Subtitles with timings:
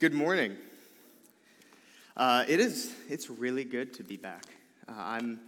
[0.00, 0.56] Good morning.
[2.16, 4.44] Uh, it is, it's really good to be back.
[4.88, 5.38] Uh, I'm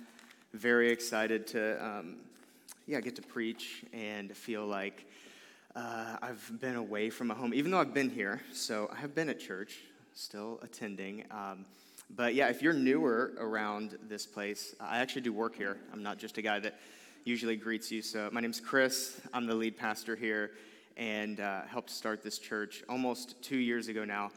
[0.53, 2.17] very excited to, um,
[2.87, 5.07] yeah, get to preach and feel like
[5.75, 8.41] uh, I've been away from a home, even though I've been here.
[8.53, 9.79] So I have been at church,
[10.15, 11.25] still attending.
[11.33, 11.65] Um,
[12.15, 15.79] but yeah, if you're newer around this place, I actually do work here.
[15.93, 16.79] I'm not just a guy that
[17.25, 18.01] usually greets you.
[18.01, 19.21] So my name's Chris.
[19.35, 20.53] I'm the lead pastor here
[20.97, 24.31] and uh, helped start this church almost two years ago now.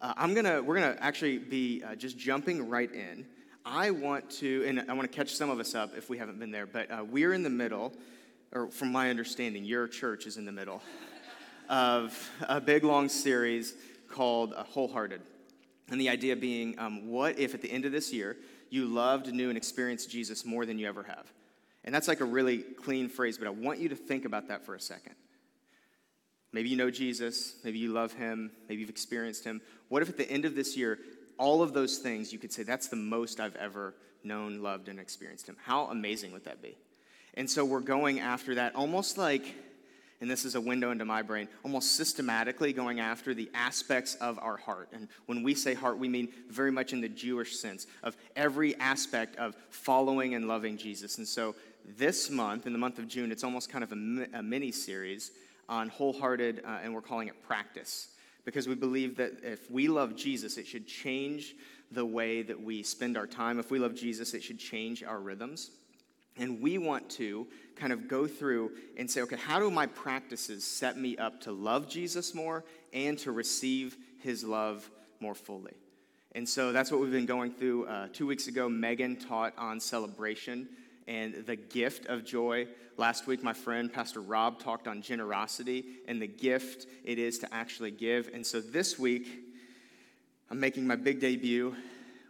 [0.00, 3.26] Uh, I'm gonna, we're gonna actually be uh, just jumping right in.
[3.64, 6.38] I want to, and I want to catch some of us up if we haven't
[6.38, 7.92] been there, but uh, we're in the middle,
[8.52, 10.82] or from my understanding, your church is in the middle
[11.68, 13.74] of a big long series
[14.08, 15.20] called uh, Wholehearted.
[15.90, 18.36] And the idea being, um, what if at the end of this year
[18.70, 21.32] you loved, knew, and experienced Jesus more than you ever have?
[21.84, 24.64] And that's like a really clean phrase, but I want you to think about that
[24.64, 25.14] for a second.
[26.52, 29.60] Maybe you know Jesus, maybe you love him, maybe you've experienced him.
[29.88, 30.98] What if at the end of this year,
[31.38, 33.94] all of those things you could say, that's the most I've ever
[34.24, 35.56] known, loved, and experienced him?
[35.62, 36.76] How amazing would that be?
[37.34, 39.54] And so we're going after that almost like,
[40.22, 44.38] and this is a window into my brain, almost systematically going after the aspects of
[44.38, 44.88] our heart.
[44.94, 48.74] And when we say heart, we mean very much in the Jewish sense of every
[48.76, 51.18] aspect of following and loving Jesus.
[51.18, 54.42] And so this month, in the month of June, it's almost kind of a, a
[54.42, 55.32] mini series
[55.68, 58.08] on wholehearted, uh, and we're calling it practice.
[58.44, 61.56] Because we believe that if we love Jesus, it should change
[61.90, 63.58] the way that we spend our time.
[63.58, 65.70] If we love Jesus, it should change our rhythms.
[66.38, 70.64] And we want to kind of go through and say, okay, how do my practices
[70.64, 74.88] set me up to love Jesus more and to receive his love
[75.20, 75.74] more fully?
[76.32, 77.86] And so that's what we've been going through.
[77.86, 80.68] Uh, two weeks ago, Megan taught on celebration
[81.08, 82.66] and the gift of joy.
[82.96, 87.54] Last week, my friend Pastor Rob talked on generosity and the gift it is to
[87.54, 88.30] actually give.
[88.32, 89.28] And so this week,
[90.50, 91.74] I'm making my big debut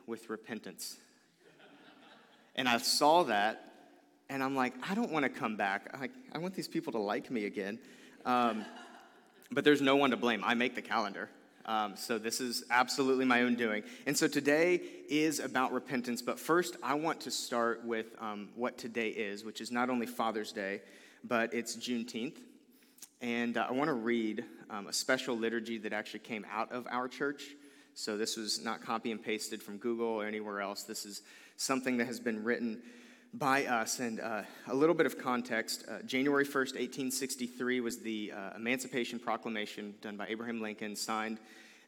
[0.06, 0.97] with repentance.
[2.54, 3.72] And I saw that,
[4.31, 5.94] and I'm like, I don't want to come back.
[5.94, 7.78] I, I want these people to like me again.
[8.25, 8.65] Um,
[9.53, 10.42] but there's no one to blame.
[10.44, 11.28] I make the calendar.
[11.66, 13.82] Um, so this is absolutely my own doing.
[14.06, 16.22] And so today is about repentance.
[16.22, 20.06] But first, I want to start with um, what today is, which is not only
[20.06, 20.81] Father's Day,
[21.25, 22.37] but it's Juneteenth.
[23.21, 26.87] And uh, I want to read um, a special liturgy that actually came out of
[26.88, 27.44] our church.
[27.94, 30.84] So this was not copy and pasted from Google or anywhere else.
[30.84, 31.22] This is
[31.56, 32.81] something that has been written
[33.38, 34.00] by us.
[34.00, 39.19] And uh, a little bit of context uh, January 1st, 1863 was the uh, Emancipation
[39.19, 41.38] Proclamation done by Abraham Lincoln, signed.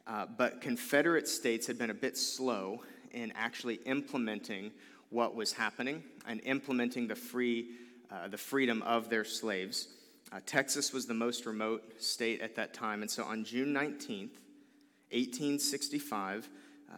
[0.07, 2.83] Uh, but Confederate states had been a bit slow
[3.13, 4.71] in actually implementing
[5.11, 7.71] what was happening and implementing the, free,
[8.11, 9.89] uh, the freedom of their slaves.
[10.31, 13.01] Uh, Texas was the most remote state at that time.
[13.01, 14.37] And so on June 19th,
[15.11, 16.49] 1865,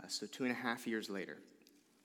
[0.08, 1.36] so two and a half years later,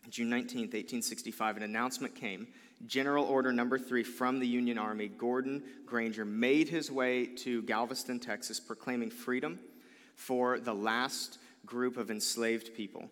[0.10, 2.48] June 19, 1865, an announcement came.
[2.86, 8.20] General Order Number Three from the Union Army, Gordon Granger, made his way to Galveston,
[8.20, 9.60] Texas, proclaiming freedom
[10.16, 13.10] for the last group of enslaved people.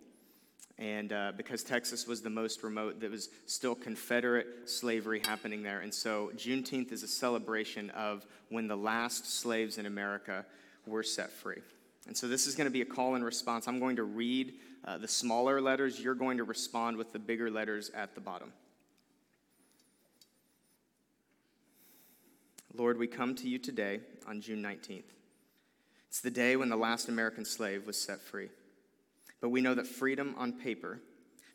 [0.77, 5.81] And uh, because Texas was the most remote, there was still Confederate slavery happening there.
[5.81, 10.45] And so Juneteenth is a celebration of when the last slaves in America
[10.85, 11.61] were set free.
[12.07, 13.67] And so this is going to be a call and response.
[13.67, 14.53] I'm going to read
[14.85, 18.51] uh, the smaller letters, you're going to respond with the bigger letters at the bottom.
[22.75, 25.03] Lord, we come to you today on June 19th.
[26.09, 28.49] It's the day when the last American slave was set free.
[29.41, 30.99] But we know that freedom on paper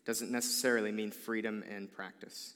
[0.04, 2.54] doesn't necessarily mean freedom in practice,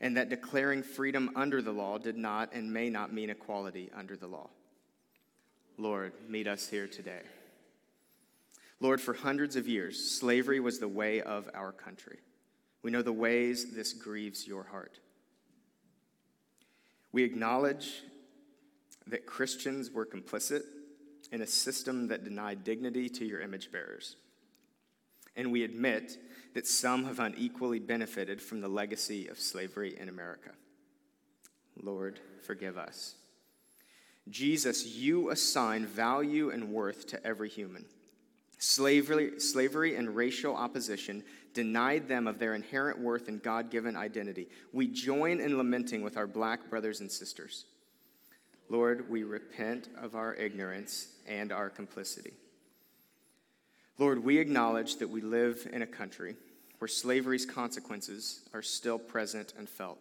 [0.00, 4.16] and that declaring freedom under the law did not and may not mean equality under
[4.16, 4.48] the law.
[5.76, 7.22] Lord, meet us here today.
[8.80, 12.18] Lord, for hundreds of years, slavery was the way of our country.
[12.82, 14.98] We know the ways this grieves your heart.
[17.12, 18.02] We acknowledge
[19.06, 20.62] that Christians were complicit
[21.32, 24.16] in a system that denied dignity to your image bearers.
[25.36, 26.18] And we admit
[26.54, 30.50] that some have unequally benefited from the legacy of slavery in America.
[31.82, 33.16] Lord, forgive us.
[34.28, 37.84] Jesus, you assign value and worth to every human.
[38.58, 41.22] Slavery, slavery and racial opposition
[41.52, 44.48] denied them of their inherent worth and God given identity.
[44.72, 47.64] We join in lamenting with our black brothers and sisters.
[48.68, 52.32] Lord, we repent of our ignorance and our complicity.
[53.98, 56.34] Lord, we acknowledge that we live in a country
[56.78, 59.98] where slavery's consequences are still present and felt.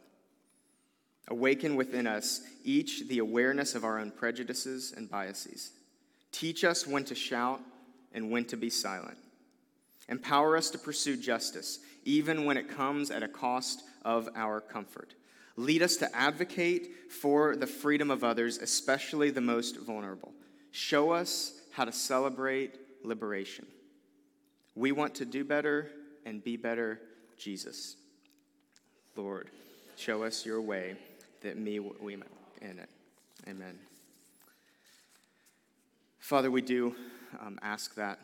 [1.28, 5.72] Awaken within us each the awareness of our own prejudices and biases.
[6.32, 7.62] Teach us when to shout
[8.14, 9.18] and when to be silent.
[10.10, 15.16] Empower us to pursue justice, even when it comes at a cost of our comfort.
[15.56, 20.34] Lead us to advocate for the freedom of others, especially the most vulnerable.
[20.72, 23.66] Show us how to celebrate liberation.
[24.76, 25.90] We want to do better
[26.26, 27.00] and be better,
[27.38, 27.96] Jesus.
[29.16, 29.50] Lord,
[29.96, 30.96] show us your way
[31.42, 32.90] that me we in it.
[33.48, 33.78] Amen.
[36.20, 36.96] Father, we do
[37.42, 38.20] um, ask that.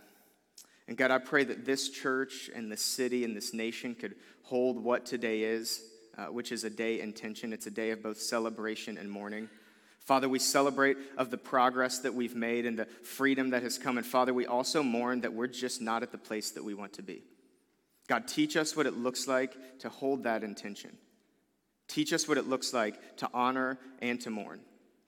[0.88, 4.84] And God, I pray that this church and this city and this nation could hold
[4.84, 5.84] what today is,
[6.18, 7.54] uh, which is a day in tension.
[7.54, 9.50] It's a day of both celebration and mourning.
[10.00, 14.00] Father, we celebrate of the progress that we've made and the freedom that has come.
[14.00, 16.94] And Father, we also mourn that we're just not at the place that we want
[16.94, 17.22] to be.
[18.08, 20.98] God, teach us what it looks like to hold that intention.
[21.88, 24.62] Teach us what it looks like to honor and to mourn,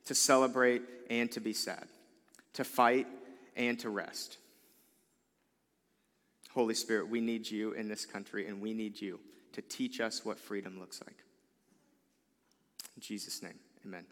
[0.05, 1.87] to celebrate and to be sad,
[2.53, 3.07] to fight
[3.55, 4.37] and to rest.
[6.53, 9.19] Holy Spirit, we need you in this country, and we need you
[9.53, 11.15] to teach us what freedom looks like.
[12.95, 14.05] In Jesus' name, amen.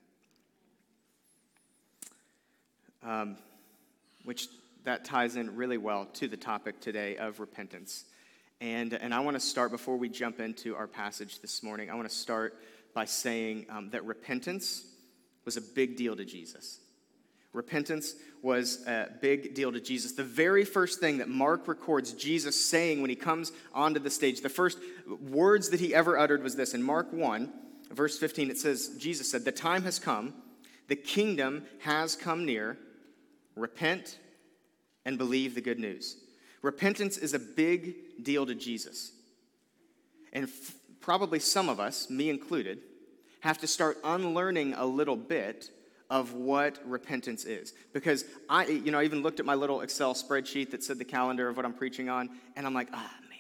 [3.04, 3.38] Um,
[4.24, 4.48] which
[4.84, 8.06] that ties in really well to the topic today of repentance.
[8.62, 11.96] And, and I want to start, before we jump into our passage this morning, I
[11.96, 12.58] want to start
[12.94, 14.86] by saying um, that repentance
[15.46, 16.80] was a big deal to Jesus.
[17.52, 20.12] Repentance was a big deal to Jesus.
[20.14, 24.42] The very first thing that Mark records Jesus saying when he comes onto the stage,
[24.42, 26.74] the first words that he ever uttered was this.
[26.74, 27.52] In Mark 1,
[27.92, 30.36] verse 15, it says, Jesus said, The time has come,
[30.88, 32.78] the kingdom has come near.
[33.56, 34.20] Repent
[35.06, 36.18] and believe the good news.
[36.62, 39.12] Repentance is a big deal to Jesus.
[40.32, 42.80] And f- probably some of us, me included,
[43.42, 45.72] have to start unlearning a little bit
[46.10, 47.74] of what repentance is.
[47.94, 51.06] Because I, you know, I even looked at my little Excel spreadsheet that said the
[51.06, 53.40] calendar of what I'm preaching on, and I'm like, ah, oh, man.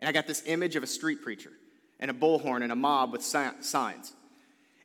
[0.00, 1.52] And I got this image of a street preacher
[1.98, 4.12] and a bullhorn and a mob with signs.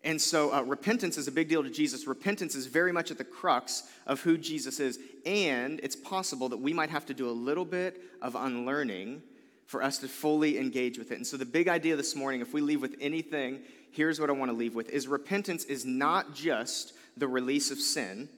[0.04, 2.06] And so uh, repentance is a big deal to Jesus.
[2.06, 5.00] Repentance is very much at the crux of who Jesus is.
[5.26, 9.24] And it's possible that we might have to do a little bit of unlearning
[9.66, 11.16] for us to fully engage with it.
[11.16, 14.34] And so the big idea this morning, if we leave with anything, here's what I
[14.34, 18.30] want to leave with is repentance is not just the release of sin,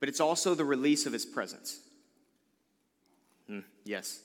[0.00, 1.80] but it's also the release of his presence.
[3.50, 4.20] Mm, yes.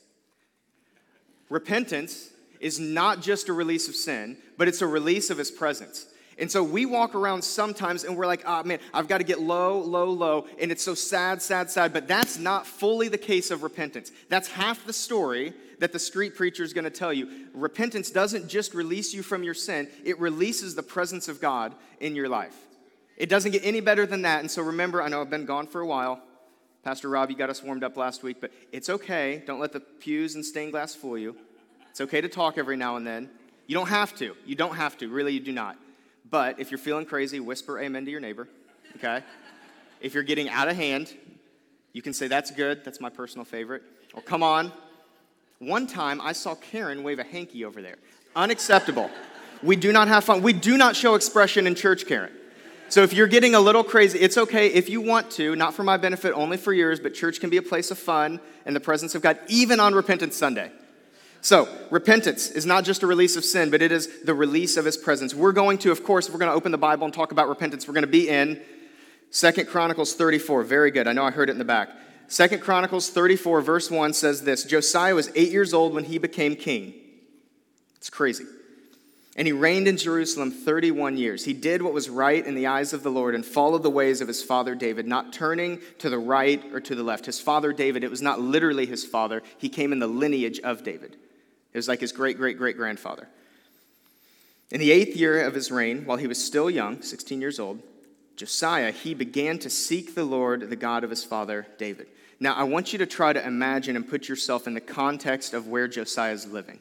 [1.50, 6.08] Repentance is not just a release of sin, but it's a release of his presence.
[6.38, 9.40] And so we walk around sometimes and we're like, oh man, I've got to get
[9.40, 10.48] low, low, low.
[10.60, 11.94] And it's so sad, sad, sad.
[11.94, 14.12] But that's not fully the case of repentance.
[14.28, 17.30] That's half the story that the street preacher is going to tell you.
[17.54, 22.16] Repentance doesn't just release you from your sin, it releases the presence of God in
[22.16, 22.56] your life.
[23.18, 24.42] It doesn't get any better than that.
[24.42, 26.22] And so remember, I know I've been gone for a while.
[26.84, 29.42] Pastor Rob, you got us warmed up last week, but it's okay.
[29.48, 31.36] Don't let the pews and stained glass fool you.
[31.90, 33.30] It's okay to talk every now and then.
[33.68, 34.36] You don't have to.
[34.46, 35.08] You don't have to.
[35.08, 35.78] Really, you do not.
[36.30, 38.48] But if you're feeling crazy, whisper amen to your neighbor,
[38.98, 39.24] okay?
[40.02, 41.14] if you're getting out of hand,
[41.94, 42.84] you can say, That's good.
[42.84, 43.84] That's my personal favorite.
[44.14, 44.72] Or come on.
[45.60, 47.96] One time I saw Karen wave a hanky over there.
[48.36, 49.10] Unacceptable.
[49.64, 50.42] We do not have fun.
[50.42, 52.32] We do not show expression in church, Karen.
[52.88, 55.84] So if you're getting a little crazy, it's okay if you want to, not for
[55.84, 58.80] my benefit, only for yours, but church can be a place of fun and the
[58.80, 60.72] presence of God, even on Repentance Sunday.
[61.42, 64.86] So, repentance is not just a release of sin, but it is the release of
[64.86, 65.36] his presence.
[65.36, 67.88] We're going to, of course, we're going to open the Bible and talk about repentance.
[67.88, 68.62] We're going to be in
[69.30, 70.64] Second Chronicles 34.
[70.64, 71.08] Very good.
[71.08, 71.90] I know I heard it in the back.
[72.28, 76.56] Second Chronicles 34, verse 1 says this Josiah was eight years old when he became
[76.56, 76.96] king.
[77.96, 78.46] It's crazy.
[79.38, 81.44] And he reigned in Jerusalem 31 years.
[81.44, 84.22] He did what was right in the eyes of the Lord and followed the ways
[84.22, 87.26] of his father David, not turning to the right or to the left.
[87.26, 90.84] His father David, it was not literally his father, he came in the lineage of
[90.84, 91.18] David.
[91.74, 93.28] It was like his great great great grandfather.
[94.72, 97.82] In the eighth year of his reign, while he was still young, 16 years old,
[98.38, 102.08] Josiah, he began to seek the Lord, the God of his father David.
[102.40, 105.68] Now, I want you to try to imagine and put yourself in the context of
[105.68, 106.80] where Josiah is living.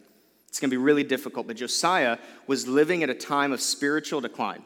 [0.55, 4.21] It's going to be really difficult, but Josiah was living at a time of spiritual
[4.21, 4.63] decline.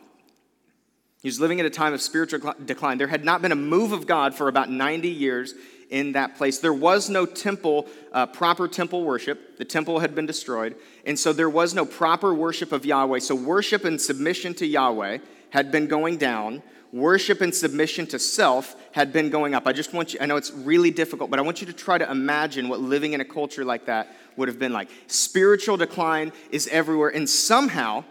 [1.22, 2.98] He was living at a time of spiritual decline.
[2.98, 5.54] There had not been a move of God for about 90 years
[5.88, 6.58] in that place.
[6.58, 9.56] There was no temple, uh, proper temple worship.
[9.56, 10.76] The temple had been destroyed.
[11.06, 13.20] And so there was no proper worship of Yahweh.
[13.20, 16.62] So worship and submission to Yahweh had been going down.
[16.92, 19.66] Worship and submission to self had been going up.
[19.66, 21.96] I just want you, I know it's really difficult, but I want you to try
[21.96, 24.88] to imagine what living in a culture like that would have been like.
[25.06, 27.10] Spiritual decline is everywhere.
[27.10, 28.04] And somehow,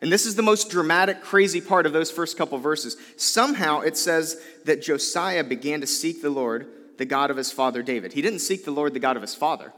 [0.00, 2.96] and this is the most dramatic, crazy part of those first couple verses.
[3.16, 6.66] Somehow it says that Josiah began to seek the Lord,
[6.98, 8.12] the God of his father David.
[8.12, 9.72] He didn't seek the Lord, the God of his father.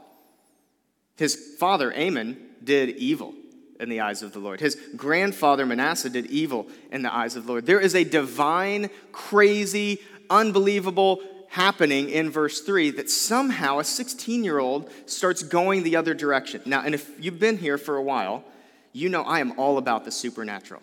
[1.17, 3.33] His father, Amon, did evil
[3.79, 4.59] in the eyes of the Lord.
[4.59, 7.65] His grandfather, Manasseh, did evil in the eyes of the Lord.
[7.65, 9.99] There is a divine, crazy,
[10.29, 16.13] unbelievable happening in verse 3 that somehow a 16 year old starts going the other
[16.13, 16.61] direction.
[16.65, 18.43] Now, and if you've been here for a while,
[18.93, 20.81] you know I am all about the supernatural.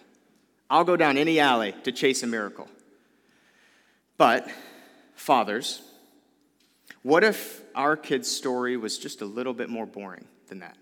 [0.71, 2.69] I'll go down any alley to chase a miracle.
[4.17, 4.49] But,
[5.15, 5.83] fathers,
[7.03, 10.77] what if our kid's story was just a little bit more boring than that?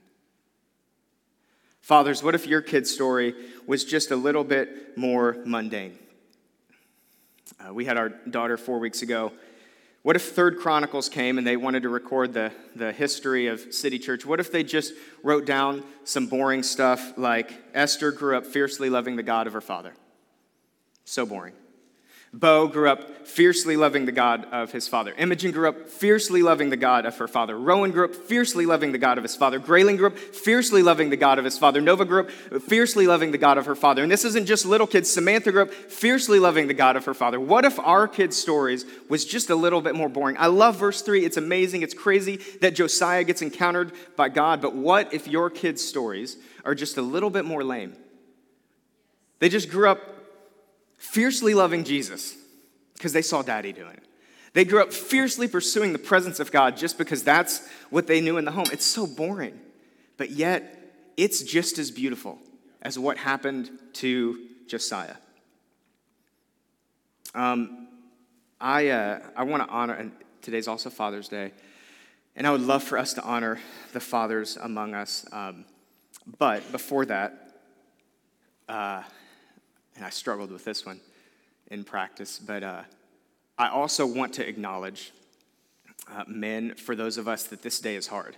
[1.81, 3.35] Fathers, what if your kid's story
[3.67, 5.99] was just a little bit more mundane?
[7.59, 9.33] Uh, we had our daughter four weeks ago.
[10.03, 14.01] What if Third Chronicles came and they wanted to record the, the history of City
[14.01, 14.27] Church?
[14.27, 19.15] What if they just wrote down some boring stuff like Esther grew up fiercely loving
[19.15, 19.95] the God of her father?
[21.05, 21.55] So boring.
[22.35, 25.15] Bo grew up fiercely loving the God of his father.
[25.19, 27.59] Imogen grew up fiercely loving the God of her father.
[27.59, 29.59] Rowan grew up fiercely loving the God of his father.
[29.59, 31.83] Grayling grew up fiercely loving the God of his father.
[31.83, 32.31] Nova grew up
[32.63, 34.03] fiercely loving the God of her father.
[34.03, 35.11] And this isn't just little kids.
[35.11, 37.39] Samantha grew up fiercely loving the God of her father.
[37.39, 40.37] What if our kids' stories was just a little bit more boring?
[40.39, 41.27] I love verse 3.
[41.27, 41.83] It's amazing.
[41.83, 44.63] It's crazy that Josiah gets encountered by God.
[44.63, 47.95] But what if your kids' stories are just a little bit more lame?
[49.39, 50.01] They just grew up
[51.03, 52.37] fiercely loving Jesus
[52.95, 54.05] because they saw daddy doing it.
[54.55, 58.37] They grew up fiercely pursuing the presence of God just because that's what they knew
[58.37, 58.67] in the home.
[58.73, 59.59] It's so boring,
[60.17, 62.39] but yet it's just as beautiful
[62.81, 65.17] as what happened to Josiah.
[67.35, 67.89] Um,
[68.61, 71.53] I, uh, I want to honor, and today's also Father's Day,
[72.37, 73.59] and I would love for us to honor
[73.93, 75.27] the fathers among us.
[75.33, 75.65] Um,
[76.39, 77.59] but before that,
[78.69, 79.03] uh,
[79.97, 81.01] and I struggled with this one
[81.71, 82.83] in practice, but uh,
[83.59, 85.13] I also want to acknowledge
[86.11, 88.37] uh, men for those of us that this day is hard.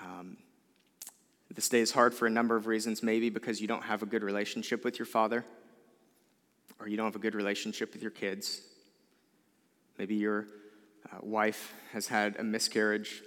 [0.00, 0.36] Um,
[1.54, 4.06] this day is hard for a number of reasons, maybe because you don't have a
[4.06, 5.44] good relationship with your father,
[6.78, 8.62] or you don't have a good relationship with your kids.
[9.98, 10.46] Maybe your
[11.12, 13.22] uh, wife has had a miscarriage.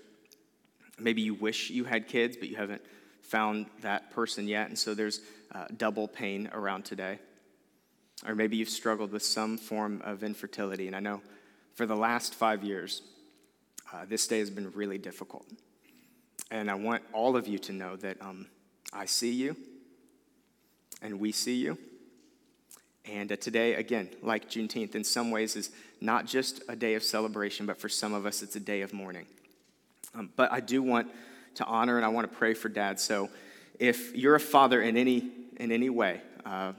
[0.97, 2.81] Maybe you wish you had kids, but you haven't
[3.21, 5.21] found that person yet, and so there's
[5.53, 7.19] uh, double pain around today.
[8.27, 11.21] Or maybe you've struggled with some form of infertility, and I know
[11.75, 13.01] for the last five years,
[13.91, 15.45] uh, this day has been really difficult.
[16.51, 18.47] And I want all of you to know that um,
[18.93, 19.55] I see you,
[21.01, 21.77] and we see you.
[23.05, 27.03] And uh, today, again, like Juneteenth, in some ways is not just a day of
[27.03, 29.25] celebration, but for some of us, it's a day of mourning.
[30.15, 31.09] Um, but I do want
[31.55, 32.99] to honor and I want to pray for dad.
[32.99, 33.29] So
[33.79, 36.73] if you're a father in any in any way, uh,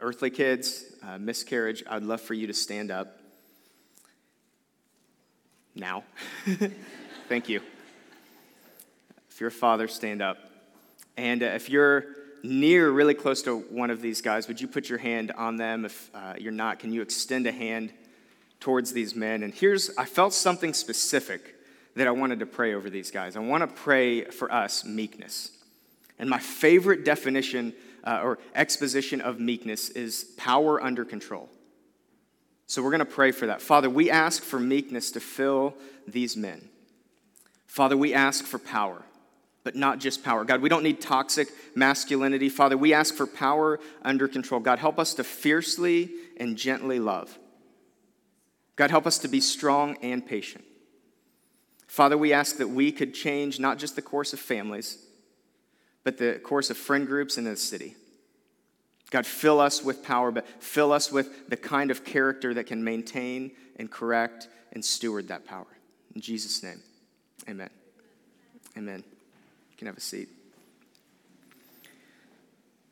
[0.00, 3.18] earthly kids, uh, miscarriage, I'd love for you to stand up
[5.74, 6.04] now.
[7.28, 7.60] Thank you.
[9.30, 10.38] If you're a father, stand up.
[11.16, 12.04] And uh, if you're
[12.42, 15.84] near, really close to one of these guys, would you put your hand on them?
[15.84, 17.92] If uh, you're not, can you extend a hand
[18.60, 19.42] towards these men?
[19.42, 21.54] And here's, I felt something specific
[21.96, 23.36] that I wanted to pray over these guys.
[23.36, 25.50] I want to pray for us meekness.
[26.22, 27.74] And my favorite definition
[28.04, 31.50] uh, or exposition of meekness is power under control.
[32.68, 33.60] So we're going to pray for that.
[33.60, 35.74] Father, we ask for meekness to fill
[36.06, 36.68] these men.
[37.66, 39.02] Father, we ask for power,
[39.64, 40.44] but not just power.
[40.44, 42.48] God, we don't need toxic masculinity.
[42.48, 44.60] Father, we ask for power under control.
[44.60, 47.36] God, help us to fiercely and gently love.
[48.76, 50.64] God, help us to be strong and patient.
[51.88, 54.98] Father, we ask that we could change not just the course of families,
[56.04, 57.96] but the course of friend groups in the city.
[59.10, 62.82] God, fill us with power, but fill us with the kind of character that can
[62.82, 65.66] maintain and correct and steward that power.
[66.14, 66.80] In Jesus' name,
[67.48, 67.70] amen.
[68.76, 69.04] Amen.
[69.70, 70.28] You can have a seat.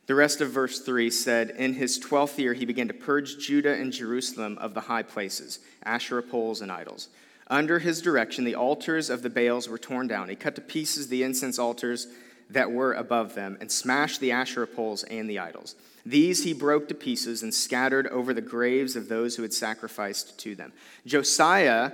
[0.07, 3.75] The rest of verse 3 said, In his twelfth year, he began to purge Judah
[3.75, 7.09] and Jerusalem of the high places, Asherah poles, and idols.
[7.47, 10.29] Under his direction, the altars of the Baals were torn down.
[10.29, 12.09] He cut to pieces the incense altars
[12.51, 15.75] that were above them and smashed the Asherah poles and the idols.
[16.05, 20.39] These he broke to pieces and scattered over the graves of those who had sacrificed
[20.41, 20.73] to them.
[21.07, 21.93] Josiah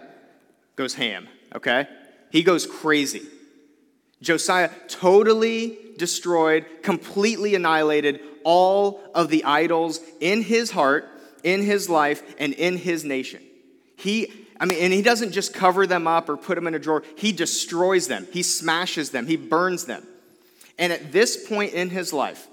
[0.76, 1.86] goes ham, okay?
[2.30, 3.22] He goes crazy.
[4.22, 11.08] Josiah totally destroyed, completely annihilated all of the idols in his heart,
[11.42, 13.42] in his life, and in his nation.
[13.96, 16.78] He I mean, and he doesn't just cover them up or put them in a
[16.78, 17.02] drawer.
[17.16, 18.26] He destroys them.
[18.32, 19.26] He smashes them.
[19.26, 20.06] He burns them.
[20.78, 22.46] And at this point in his life,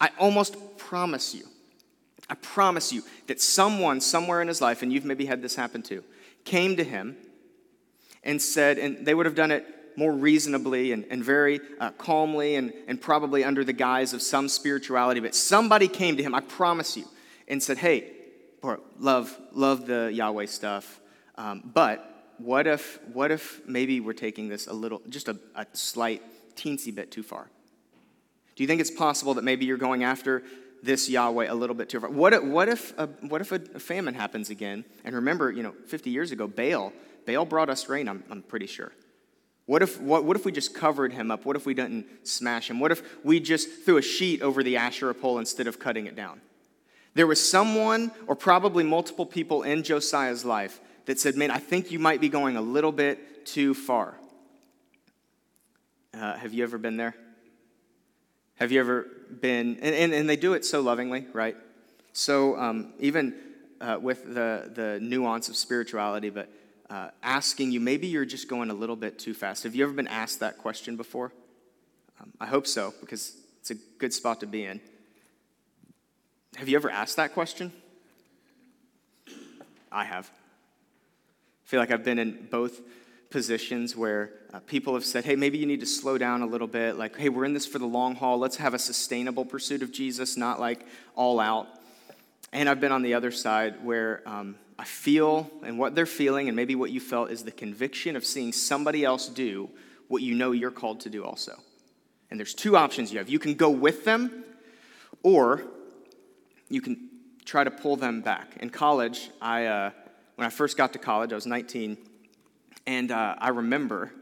[0.00, 1.44] I almost promise you,
[2.28, 5.82] I promise you that someone somewhere in his life, and you've maybe had this happen
[5.82, 6.02] too,
[6.44, 7.16] came to him
[8.24, 9.66] and said, and they would have done it
[9.96, 14.48] more reasonably and, and very uh, calmly and, and probably under the guise of some
[14.48, 17.04] spirituality, but somebody came to him, I promise you,
[17.48, 18.12] and said, Hey,
[18.98, 21.00] love, love the Yahweh stuff,
[21.36, 25.66] um, but what if, what if maybe we're taking this a little, just a, a
[25.72, 26.22] slight,
[26.56, 27.48] teensy bit too far?
[28.54, 30.42] Do you think it's possible that maybe you're going after
[30.82, 32.10] this Yahweh a little bit too far?
[32.10, 34.84] What if, what if, a, what if a famine happens again?
[35.04, 36.92] And remember, you know, 50 years ago, Baal,
[37.26, 38.92] Baal brought us rain, I'm, I'm pretty sure.
[39.66, 41.44] What if, what, what if we just covered him up?
[41.44, 42.80] What if we didn't smash him?
[42.80, 46.16] What if we just threw a sheet over the Asherah pole instead of cutting it
[46.16, 46.40] down?
[47.14, 51.90] There was someone, or probably multiple people in Josiah's life, that said, Man, I think
[51.90, 54.14] you might be going a little bit too far.
[56.14, 57.14] Uh, have you ever been there?
[58.56, 59.06] Have you ever
[59.40, 61.56] been, and, and, and they do it so lovingly, right?
[62.12, 63.34] So um, even
[63.80, 66.50] uh, with the, the nuance of spirituality, but
[66.90, 69.62] uh, asking you, maybe you're just going a little bit too fast.
[69.62, 71.32] Have you ever been asked that question before?
[72.20, 74.80] Um, I hope so, because it's a good spot to be in.
[76.56, 77.72] Have you ever asked that question?
[79.90, 80.30] I have.
[80.30, 82.80] I feel like I've been in both
[83.32, 86.68] positions where uh, people have said, hey, maybe you need to slow down a little
[86.68, 86.96] bit.
[86.96, 88.38] Like, hey, we're in this for the long haul.
[88.38, 90.86] Let's have a sustainable pursuit of Jesus, not like
[91.16, 91.66] all out.
[92.52, 96.48] And I've been on the other side where um, I feel, and what they're feeling,
[96.48, 99.70] and maybe what you felt, is the conviction of seeing somebody else do
[100.08, 101.58] what you know you're called to do also.
[102.30, 104.44] And there's two options you have you can go with them,
[105.22, 105.64] or
[106.68, 107.08] you can
[107.44, 108.56] try to pull them back.
[108.60, 109.90] In college, I, uh,
[110.36, 111.96] when I first got to college, I was 19
[112.86, 114.12] and uh, I remember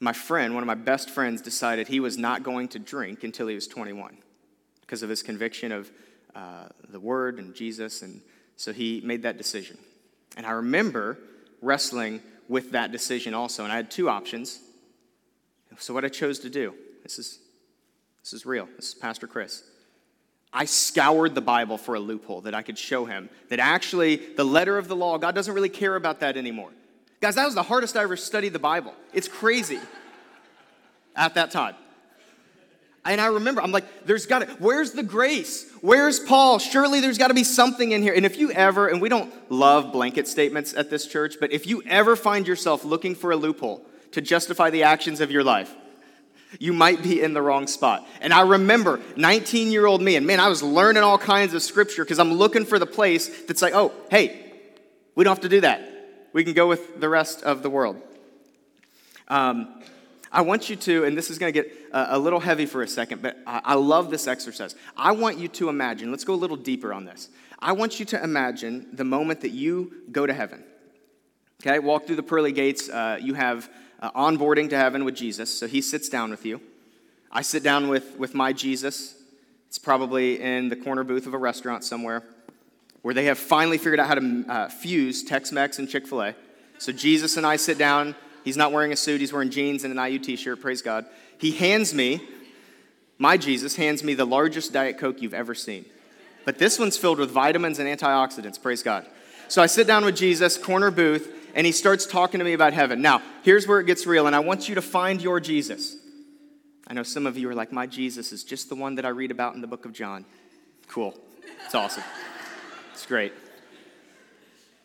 [0.00, 3.46] my friend, one of my best friends, decided he was not going to drink until
[3.46, 4.18] he was 21
[4.80, 5.90] because of his conviction of
[6.34, 8.02] uh, the Word and Jesus.
[8.02, 8.20] And
[8.56, 9.78] so he made that decision.
[10.36, 11.18] And I remember
[11.62, 13.64] wrestling with that decision also.
[13.64, 14.60] And I had two options.
[15.78, 17.38] So what I chose to do, this is,
[18.22, 18.68] this is real.
[18.76, 19.64] This is Pastor Chris.
[20.52, 24.44] I scoured the Bible for a loophole that I could show him that actually the
[24.44, 26.70] letter of the law, God doesn't really care about that anymore.
[27.20, 28.94] Guys, that was the hardest I ever studied the Bible.
[29.12, 29.80] It's crazy
[31.16, 31.74] at that time.
[33.06, 35.70] And I remember, I'm like, there's got to, where's the grace?
[35.82, 36.58] Where's Paul?
[36.58, 38.14] Surely there's got to be something in here.
[38.14, 41.66] And if you ever, and we don't love blanket statements at this church, but if
[41.66, 45.74] you ever find yourself looking for a loophole to justify the actions of your life,
[46.58, 48.06] you might be in the wrong spot.
[48.22, 51.62] And I remember 19 year old me, and man, I was learning all kinds of
[51.62, 54.52] scripture because I'm looking for the place that's like, oh, hey,
[55.14, 55.93] we don't have to do that.
[56.34, 58.02] We can go with the rest of the world.
[59.28, 59.80] Um,
[60.32, 62.82] I want you to, and this is going to get a, a, little heavy for
[62.82, 64.74] a second, but I, I love this exercise.
[64.96, 67.28] I want you to imagine, let's go a little deeper on this.
[67.60, 70.64] I want you to imagine the moment that you go to heaven.
[71.62, 72.88] Okay, walk through the pearly gates.
[72.88, 73.70] Uh, you have
[74.00, 76.60] uh, onboarding to heaven with Jesus, so he sits down with you.
[77.30, 79.14] I sit down with, with my Jesus.
[79.68, 82.24] It's probably in the corner booth of a restaurant somewhere
[83.04, 86.22] where they have finally figured out how to uh, fuse Tex Mex and Chick fil
[86.22, 86.34] A.
[86.78, 88.14] So Jesus and I sit down.
[88.44, 91.04] He's not wearing a suit, he's wearing jeans and an IU t shirt, praise God.
[91.36, 92.26] He hands me,
[93.18, 95.84] my Jesus hands me the largest Diet Coke you've ever seen.
[96.46, 99.04] But this one's filled with vitamins and antioxidants, praise God.
[99.48, 102.72] So I sit down with Jesus, corner booth, and he starts talking to me about
[102.72, 103.02] heaven.
[103.02, 105.94] Now, here's where it gets real, and I want you to find your Jesus.
[106.86, 109.10] I know some of you are like, my Jesus is just the one that I
[109.10, 110.24] read about in the book of John.
[110.88, 111.14] Cool.
[111.66, 112.02] It's awesome.
[112.94, 113.32] It's great.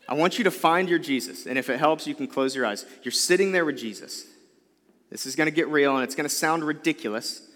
[0.08, 1.46] I want you to find your Jesus.
[1.46, 2.84] And if it helps, you can close your eyes.
[3.04, 4.26] You're sitting there with Jesus.
[5.10, 7.48] This is going to get real and it's going to sound ridiculous.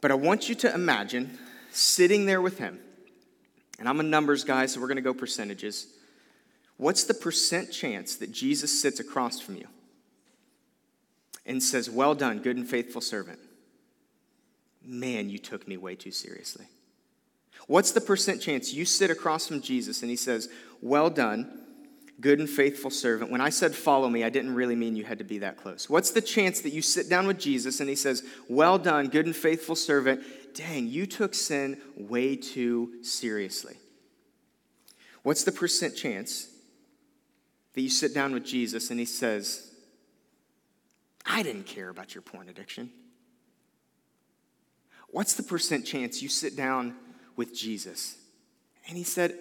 [0.00, 1.38] But I want you to imagine
[1.70, 2.80] sitting there with him.
[3.78, 5.86] And I'm a numbers guy, so we're going to go percentages.
[6.76, 9.68] What's the percent chance that Jesus sits across from you
[11.46, 13.38] and says, Well done, good and faithful servant?
[14.84, 16.66] Man, you took me way too seriously.
[17.70, 20.48] What's the percent chance you sit across from Jesus and he says,
[20.82, 21.66] Well done,
[22.20, 23.30] good and faithful servant?
[23.30, 25.88] When I said follow me, I didn't really mean you had to be that close.
[25.88, 29.24] What's the chance that you sit down with Jesus and he says, Well done, good
[29.26, 30.20] and faithful servant?
[30.52, 33.76] Dang, you took sin way too seriously.
[35.22, 36.48] What's the percent chance
[37.74, 39.72] that you sit down with Jesus and he says,
[41.24, 42.90] I didn't care about your porn addiction?
[45.10, 46.96] What's the percent chance you sit down
[47.40, 48.18] with Jesus.
[48.86, 49.34] And he said,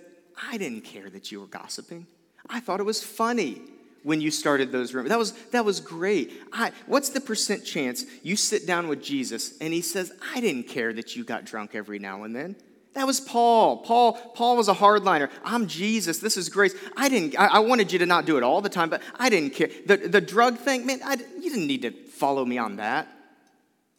[0.50, 2.08] I didn't care that you were gossiping.
[2.50, 3.62] I thought it was funny
[4.04, 5.10] when you started those rumors.
[5.10, 6.32] That was, that was great.
[6.54, 10.70] I, what's the percent chance you sit down with Jesus and he says, I didn't
[10.70, 12.56] care that you got drunk every now and then?
[12.94, 13.80] That was Paul.
[13.80, 15.30] Paul, Paul was a hardliner.
[15.44, 16.20] I'm Jesus.
[16.20, 16.74] This is grace.
[16.96, 17.38] I didn't.
[17.38, 19.70] I, I, wanted you to not do it all the time, but I didn't care.
[19.86, 21.02] The, the drug thing, man.
[21.04, 23.10] I, you didn't need to follow me on that.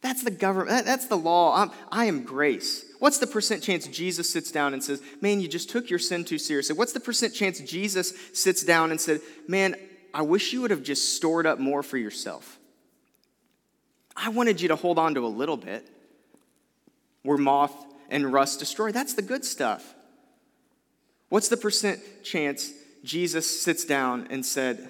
[0.01, 0.85] That's the government.
[0.85, 1.55] That's the law.
[1.55, 2.85] I'm, I am grace.
[2.99, 6.25] What's the percent chance Jesus sits down and says, "Man, you just took your sin
[6.25, 6.75] too seriously"?
[6.75, 9.75] What's the percent chance Jesus sits down and said, "Man,
[10.13, 12.59] I wish you would have just stored up more for yourself.
[14.15, 15.87] I wanted you to hold on to a little bit."
[17.23, 17.75] Where moth
[18.09, 18.91] and rust destroy.
[18.91, 19.93] That's the good stuff.
[21.29, 22.71] What's the percent chance
[23.03, 24.89] Jesus sits down and said,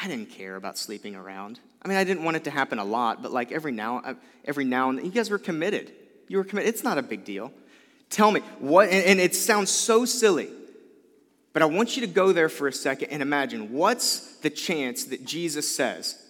[0.00, 1.60] I didn't care about sleeping around.
[1.82, 4.14] I mean, I didn't want it to happen a lot, but like every now, uh,
[4.44, 5.92] every now and then, you guys were committed.
[6.26, 6.72] You were committed.
[6.72, 7.52] It's not a big deal.
[8.08, 10.48] Tell me what, and it sounds so silly,
[11.52, 15.04] but I want you to go there for a second and imagine what's the chance
[15.04, 16.20] that Jesus says,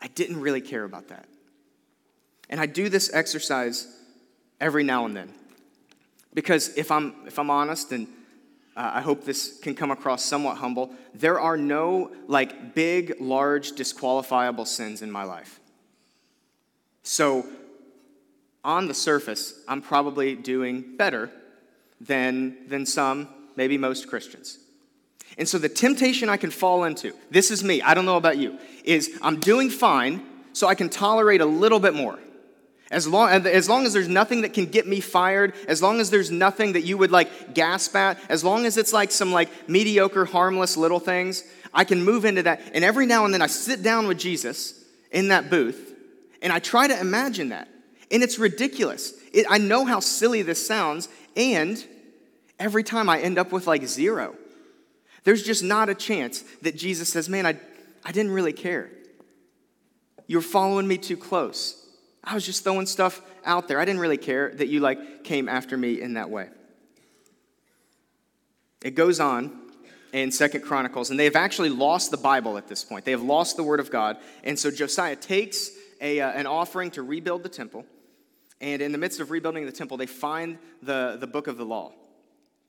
[0.00, 1.26] I didn't really care about that.
[2.48, 3.86] And I do this exercise
[4.60, 5.32] every now and then.
[6.34, 8.08] Because if I'm, if I'm honest, and
[8.76, 13.72] uh, I hope this can come across somewhat humble, there are no like big, large,
[13.72, 15.60] disqualifiable sins in my life.
[17.02, 17.46] So,
[18.62, 21.30] on the surface, I'm probably doing better
[22.00, 24.58] than, than some, maybe most Christians.
[25.38, 28.38] And so, the temptation I can fall into, this is me, I don't know about
[28.38, 32.18] you, is I'm doing fine, so I can tolerate a little bit more.
[32.90, 36.10] As long, as long as there's nothing that can get me fired, as long as
[36.10, 39.48] there's nothing that you would like gasp at, as long as it's like some like
[39.68, 41.42] mediocre, harmless little things,
[41.74, 42.60] I can move into that.
[42.74, 45.94] And every now and then I sit down with Jesus in that booth
[46.42, 47.68] and I try to imagine that.
[48.10, 49.12] And it's ridiculous.
[49.32, 51.84] It, I know how silly this sounds, and
[52.58, 54.36] every time I end up with like zero.
[55.24, 57.56] There's just not a chance that Jesus says, Man, I,
[58.04, 58.90] I didn't really care.
[60.28, 61.85] You're following me too close.
[62.26, 63.78] I was just throwing stuff out there.
[63.78, 66.48] I didn't really care that you like came after me in that way.
[68.82, 69.60] It goes on
[70.12, 73.04] in Second Chronicles, and they have actually lost the Bible at this point.
[73.04, 74.16] They have lost the Word of God.
[74.42, 77.86] And so Josiah takes a, uh, an offering to rebuild the temple.
[78.60, 81.64] And in the midst of rebuilding the temple, they find the, the book of the
[81.64, 81.92] law.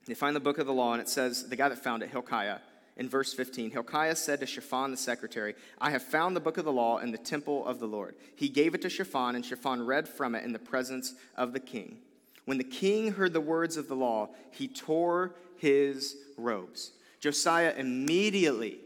[0.06, 2.10] They find the book of the law, and it says, the guy that found it,
[2.10, 2.60] Hilkiah,
[2.98, 6.66] in verse 15 Hilkiah said to Shaphan the secretary, I have found the book of
[6.66, 8.16] the law in the temple of the Lord.
[8.36, 11.60] He gave it to Shaphan, and Shaphan read from it in the presence of the
[11.60, 12.00] king.
[12.46, 16.92] When the king heard the words of the law, he tore his robes.
[17.20, 18.80] Josiah immediately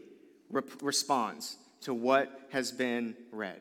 [0.50, 3.60] re- responds to what has been read.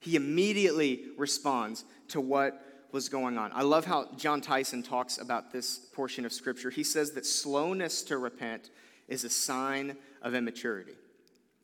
[0.00, 2.60] He immediately responds to what
[2.92, 3.50] was going on.
[3.54, 6.70] I love how John Tyson talks about this portion of scripture.
[6.70, 8.70] He says that slowness to repent
[9.08, 10.92] is a sign of immaturity.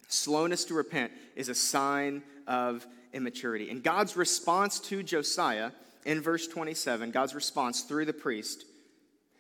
[0.09, 3.71] Slowness to repent is a sign of immaturity.
[3.71, 5.71] And God's response to Josiah
[6.05, 8.65] in verse 27, God's response through the priest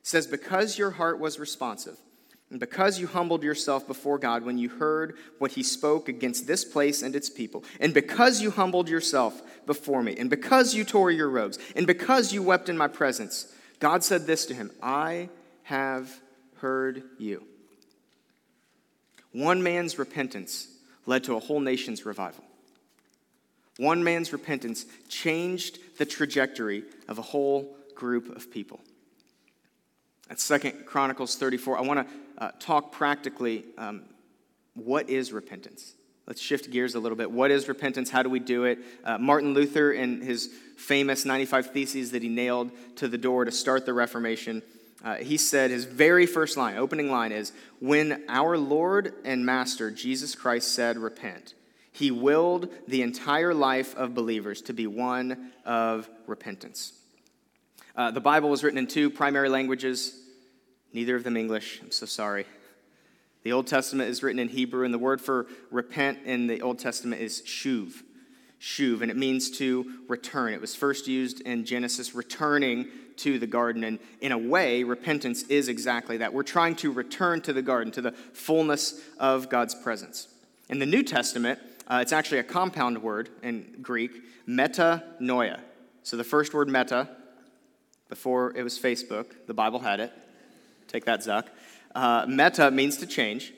[0.02, 1.98] says, Because your heart was responsive,
[2.50, 6.64] and because you humbled yourself before God when you heard what he spoke against this
[6.64, 11.10] place and its people, and because you humbled yourself before me, and because you tore
[11.10, 15.28] your robes, and because you wept in my presence, God said this to him I
[15.64, 16.20] have
[16.56, 17.47] heard you.
[19.32, 20.68] One man's repentance
[21.06, 22.44] led to a whole nation's revival.
[23.78, 28.80] One man's repentance changed the trajectory of a whole group of people.
[30.30, 32.14] At Second Chronicles 34, I want to
[32.44, 34.02] uh, talk practically um,
[34.74, 35.94] what is repentance?
[36.26, 37.30] Let's shift gears a little bit.
[37.30, 38.10] What is repentance?
[38.10, 38.78] How do we do it?
[39.02, 43.50] Uh, Martin Luther, in his famous 95 Theses that he nailed to the door to
[43.50, 44.62] start the Reformation,
[45.04, 49.90] uh, he said his very first line, opening line is When our Lord and Master
[49.90, 51.54] Jesus Christ said, Repent,
[51.92, 56.92] he willed the entire life of believers to be one of repentance.
[57.94, 60.20] Uh, the Bible was written in two primary languages,
[60.92, 61.80] neither of them English.
[61.82, 62.46] I'm so sorry.
[63.42, 66.78] The Old Testament is written in Hebrew, and the word for repent in the Old
[66.78, 68.02] Testament is shuv.
[68.60, 70.52] Shuv, and it means to return.
[70.52, 73.84] It was first used in Genesis, returning to the garden.
[73.84, 76.32] And in a way, repentance is exactly that.
[76.32, 80.28] We're trying to return to the garden, to the fullness of God's presence.
[80.68, 84.10] In the New Testament, uh, it's actually a compound word in Greek,
[84.46, 85.60] metanoia.
[86.02, 87.08] So the first word meta,
[88.08, 90.12] before it was Facebook, the Bible had it.
[90.86, 91.46] Take that, Zuck.
[91.94, 93.52] Uh, meta means to change,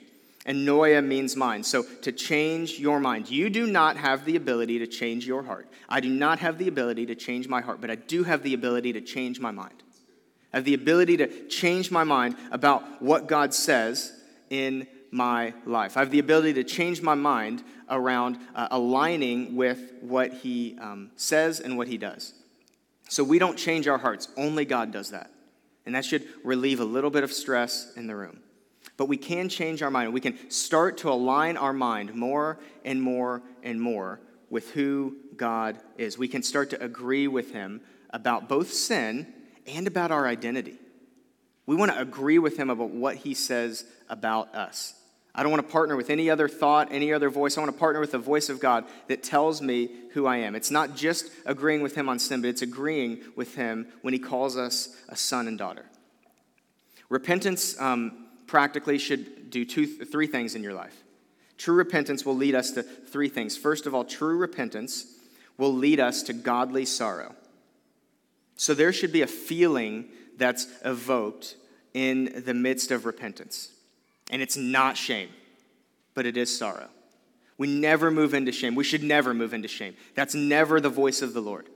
[0.47, 1.67] and noia means mind.
[1.67, 3.31] So to change your mind.
[3.31, 5.69] You do not have the ability to change your heart.
[5.89, 8.55] I do not have the ability to change my heart, but I do have the
[8.55, 9.83] ability to change my mind.
[10.53, 14.13] I have the ability to change my mind about what God says
[14.49, 15.97] in my life.
[15.97, 21.11] I have the ability to change my mind around uh, aligning with what He um,
[21.17, 22.33] says and what He does.
[23.09, 25.31] So we don't change our hearts, only God does that.
[25.85, 28.41] And that should relieve a little bit of stress in the room.
[29.01, 30.13] But we can change our mind.
[30.13, 35.79] We can start to align our mind more and more and more with who God
[35.97, 36.19] is.
[36.19, 39.33] We can start to agree with Him about both sin
[39.67, 40.77] and about our identity.
[41.65, 44.93] We want to agree with Him about what He says about us.
[45.35, 47.57] I don't want to partner with any other thought, any other voice.
[47.57, 50.55] I want to partner with the voice of God that tells me who I am.
[50.55, 54.21] It's not just agreeing with Him on sin, but it's agreeing with Him when He
[54.21, 55.87] calls us a son and daughter.
[57.09, 61.05] Repentance um, practically should do two, three things in your life.
[61.57, 63.57] True repentance will lead us to three things.
[63.57, 65.07] First of all, true repentance
[65.57, 67.37] will lead us to godly sorrow.
[68.57, 71.55] So there should be a feeling that's evoked
[71.95, 73.71] in the midst of repentance.
[74.33, 75.29] And it's not shame,
[76.15, 76.89] but it is sorrow.
[77.57, 78.75] We never move into shame.
[78.75, 79.95] We should never move into shame.
[80.17, 81.69] That's never the voice of the Lord.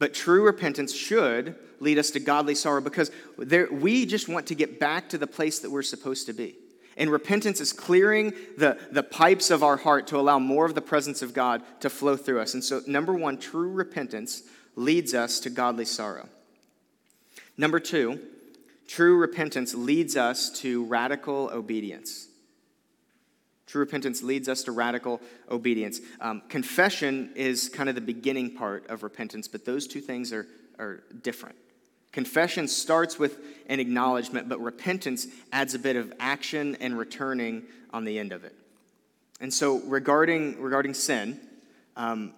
[0.00, 4.56] But true repentance should lead us to godly sorrow because there, we just want to
[4.56, 6.56] get back to the place that we're supposed to be.
[6.96, 10.82] And repentance is clearing the, the pipes of our heart to allow more of the
[10.82, 12.54] presence of God to flow through us.
[12.54, 14.42] And so, number one, true repentance
[14.74, 16.28] leads us to godly sorrow.
[17.56, 18.18] Number two,
[18.90, 22.26] True repentance leads us to radical obedience.
[23.70, 26.00] True repentance leads us to radical obedience.
[26.20, 30.48] Um, confession is kind of the beginning part of repentance, but those two things are,
[30.80, 31.54] are different.
[32.10, 38.04] Confession starts with an acknowledgement, but repentance adds a bit of action and returning on
[38.04, 38.56] the end of it.
[39.40, 41.38] And so, regarding, regarding sin,
[41.96, 42.32] um,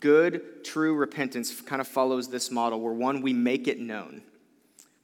[0.00, 4.22] good, true repentance kind of follows this model where one, we make it known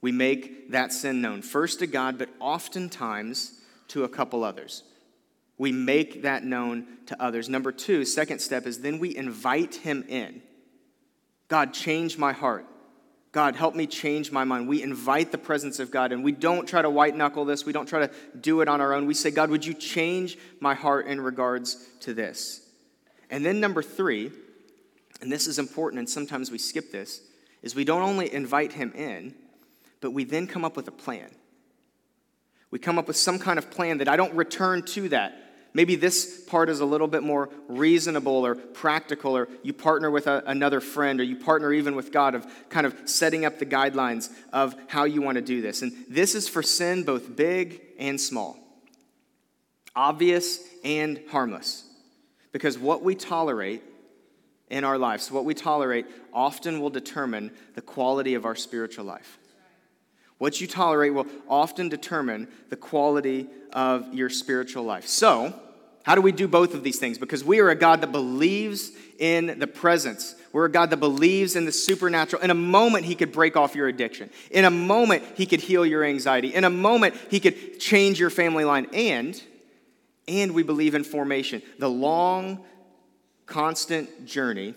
[0.03, 4.83] we make that sin known, first to God, but oftentimes to a couple others.
[5.57, 7.47] We make that known to others.
[7.47, 10.41] Number two, second step is then we invite Him in.
[11.47, 12.65] God, change my heart.
[13.31, 14.67] God, help me change my mind.
[14.67, 17.65] We invite the presence of God, and we don't try to white knuckle this.
[17.65, 19.07] We don't try to do it on our own.
[19.07, 22.61] We say, God, would you change my heart in regards to this?
[23.31, 24.31] And then, number three,
[25.19, 27.21] and this is important, and sometimes we skip this,
[27.63, 29.33] is we don't only invite Him in,
[29.99, 31.29] but we then come up with a plan.
[32.69, 35.42] We come up with some kind of plan that I don't return to that.
[35.73, 40.27] Maybe this part is a little bit more reasonable or practical, or you partner with
[40.27, 43.65] a, another friend, or you partner even with God of kind of setting up the
[43.65, 45.81] guidelines of how you want to do this.
[45.81, 48.57] And this is for sin, both big and small,
[49.95, 51.85] obvious and harmless.
[52.51, 53.81] Because what we tolerate
[54.69, 59.39] in our lives, what we tolerate, often will determine the quality of our spiritual life.
[60.43, 65.07] What you tolerate will often determine the quality of your spiritual life.
[65.07, 65.57] So,
[66.03, 67.17] how do we do both of these things?
[67.17, 70.35] Because we are a God that believes in the presence.
[70.51, 72.41] We're a God that believes in the supernatural.
[72.41, 74.29] In a moment, He could break off your addiction.
[74.51, 76.53] In a moment, He could heal your anxiety.
[76.53, 78.87] In a moment, He could change your family line.
[78.91, 79.41] And,
[80.27, 82.65] and we believe in formation, the long,
[83.45, 84.75] constant journey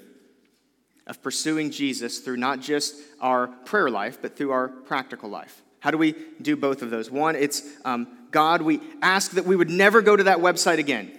[1.07, 5.63] of pursuing Jesus through not just our prayer life, but through our practical life.
[5.81, 7.11] How do we do both of those?
[7.11, 11.13] One, it's um, God, we ask that we would never go to that website again.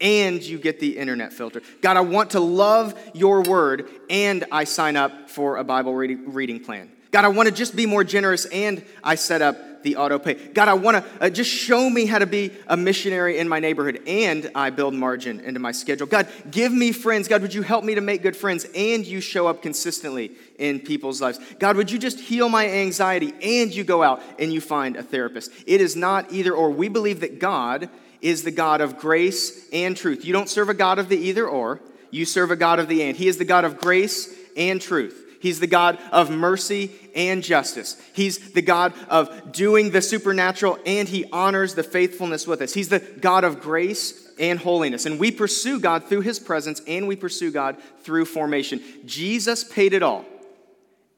[0.00, 1.62] And you get the internet filter.
[1.80, 6.58] God, I want to love your word, and I sign up for a Bible reading
[6.58, 6.90] plan.
[7.12, 10.34] God, I want to just be more generous, and I set up the auto pay.
[10.34, 13.60] God, I want to uh, just show me how to be a missionary in my
[13.60, 16.06] neighborhood, and I build margin into my schedule.
[16.06, 17.28] God, give me friends.
[17.28, 20.80] God, would you help me to make good friends, and you show up consistently in
[20.80, 21.38] people's lives.
[21.58, 25.02] God, would you just heal my anxiety, and you go out and you find a
[25.02, 25.50] therapist.
[25.66, 26.70] It is not either or.
[26.70, 27.88] We believe that God
[28.20, 30.24] is the God of grace and truth.
[30.24, 33.02] You don't serve a God of the either or, you serve a God of the
[33.02, 33.16] and.
[33.16, 35.21] He is the God of grace and truth.
[35.42, 38.00] He's the God of mercy and justice.
[38.12, 42.72] He's the God of doing the supernatural, and He honors the faithfulness with us.
[42.72, 45.04] He's the God of grace and holiness.
[45.04, 48.80] And we pursue God through His presence, and we pursue God through formation.
[49.04, 50.24] Jesus paid it all,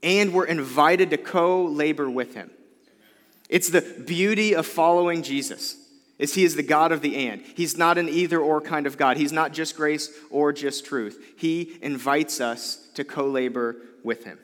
[0.02, 2.50] and we're invited to co labor with Him.
[3.50, 5.76] It's the beauty of following Jesus
[6.18, 7.42] is he is the God of the and.
[7.42, 9.16] He's not an either or kind of God.
[9.16, 11.34] He's not just grace or just truth.
[11.37, 14.38] He invites us to co labor with him.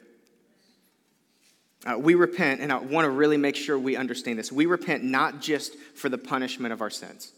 [1.87, 4.53] Uh, we repent, and I want to really make sure we understand this.
[4.53, 7.33] We repent not just for the punishment of our sins.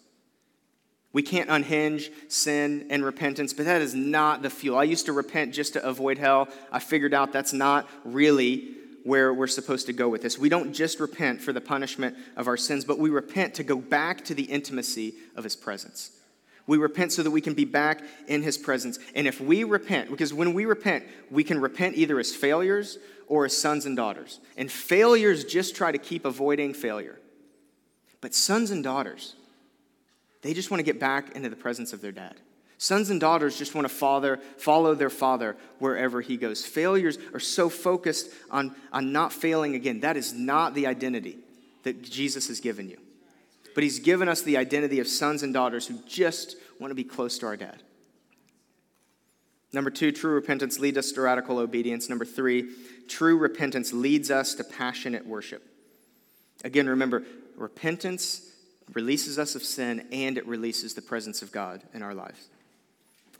[1.12, 4.78] We can't unhinge sin and repentance, but that is not the fuel.
[4.78, 6.48] I used to repent just to avoid hell.
[6.72, 10.38] I figured out that's not really where we're supposed to go with this.
[10.38, 13.76] We don't just repent for the punishment of our sins, but we repent to go
[13.76, 16.10] back to the intimacy of his presence.
[16.66, 18.98] We repent so that we can be back in his presence.
[19.14, 23.44] And if we repent, because when we repent, we can repent either as failures or
[23.44, 24.40] as sons and daughters.
[24.56, 27.18] And failures just try to keep avoiding failure.
[28.20, 29.34] But sons and daughters,
[30.42, 32.36] they just want to get back into the presence of their dad.
[32.78, 36.64] Sons and daughters just want to father, follow their father wherever he goes.
[36.64, 40.00] Failures are so focused on, on not failing again.
[40.00, 41.38] That is not the identity
[41.84, 42.98] that Jesus has given you.
[43.74, 47.04] But he's given us the identity of sons and daughters who just want to be
[47.04, 47.82] close to our dad.
[49.72, 52.08] Number two, true repentance leads us to radical obedience.
[52.08, 52.70] Number three,
[53.08, 55.66] true repentance leads us to passionate worship.
[56.64, 57.22] Again, remember,
[57.56, 58.50] repentance
[58.92, 62.48] releases us of sin and it releases the presence of God in our lives.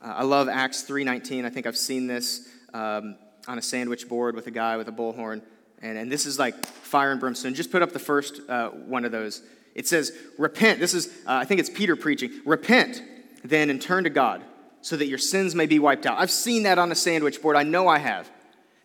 [0.02, 1.44] Uh, I love Acts 3.19.
[1.44, 3.16] I think I've seen this um,
[3.46, 5.42] on a sandwich board with a guy with a bullhorn.
[5.82, 7.54] And, and this is like fire and brimstone.
[7.54, 9.42] Just put up the first uh, one of those.
[9.74, 10.80] It says, Repent.
[10.80, 12.30] This is, uh, I think it's Peter preaching.
[12.44, 13.02] Repent
[13.44, 14.42] then and turn to God
[14.80, 16.18] so that your sins may be wiped out.
[16.18, 17.56] I've seen that on a sandwich board.
[17.56, 18.30] I know I have.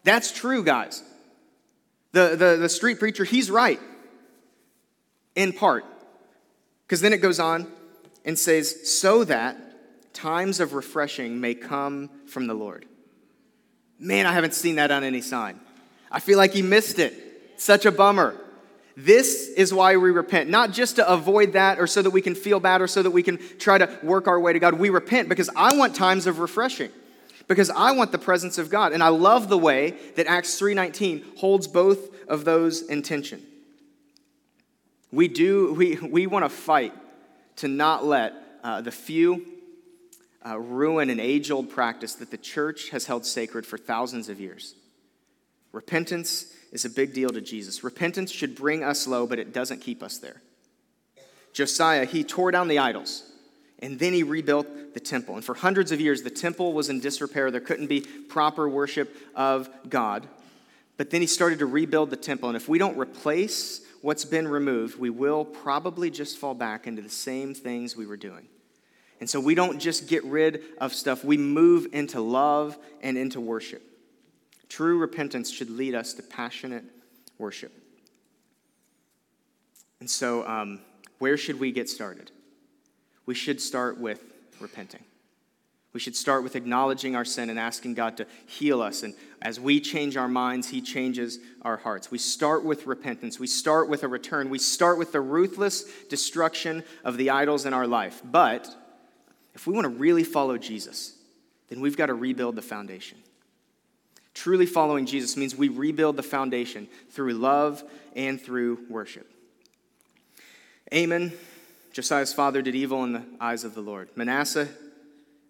[0.04, 1.04] That's true, guys.
[2.12, 3.80] The, the, the street preacher, he's right
[5.36, 5.86] in part.
[6.86, 7.72] Because then it goes on
[8.24, 9.58] and says, so that
[10.14, 12.86] times of refreshing may come from the Lord.
[14.00, 15.60] Man, I haven't seen that on any sign.
[16.12, 17.14] I feel like he missed it.
[17.58, 18.40] Such a bummer.
[19.00, 22.34] This is why we repent, not just to avoid that or so that we can
[22.34, 24.74] feel bad or so that we can try to work our way to God.
[24.74, 26.90] We repent because I want times of refreshing.
[27.48, 28.94] Because I want the presence of God.
[28.94, 33.46] And I love the way that Acts 3:19 holds both of those in tension.
[35.12, 36.94] We do we we want to fight
[37.58, 38.34] to not let
[38.64, 39.46] uh, the few
[40.44, 44.74] uh, ruin an age-old practice that the church has held sacred for thousands of years.
[45.72, 47.84] Repentance is a big deal to Jesus.
[47.84, 50.42] Repentance should bring us low, but it doesn't keep us there.
[51.54, 53.24] Josiah, he tore down the idols
[53.80, 55.36] and then he rebuilt the temple.
[55.36, 57.52] And for hundreds of years, the temple was in disrepair.
[57.52, 60.28] There couldn't be proper worship of God.
[60.98, 62.50] But then he started to rebuild the temple.
[62.50, 67.02] And if we don't replace what's been removed, we will probably just fall back into
[67.02, 68.48] the same things we were doing.
[69.20, 73.42] And so we don't just get rid of stuff, we move into love and into
[73.42, 73.82] worship.
[74.70, 76.84] True repentance should lead us to passionate
[77.38, 77.72] worship.
[80.00, 80.82] And so, um,
[81.20, 82.32] where should we get started?
[83.26, 84.24] We should start with
[84.60, 85.04] repenting.
[85.94, 89.02] We should start with acknowledging our sin and asking God to heal us.
[89.02, 92.12] And as we change our minds, He changes our hearts.
[92.12, 93.40] We start with repentance.
[93.40, 94.50] We start with a return.
[94.50, 98.22] We start with the ruthless destruction of the idols in our life.
[98.24, 98.68] But
[99.56, 101.16] if we want to really follow Jesus,
[101.70, 103.18] then we've got to rebuild the foundation.
[104.38, 107.84] Truly following Jesus means we rebuild the foundation through love
[108.16, 109.28] and through worship.
[110.94, 111.34] Amon,
[111.92, 114.10] Josiah's father, did evil in the eyes of the Lord.
[114.16, 114.68] Manasseh,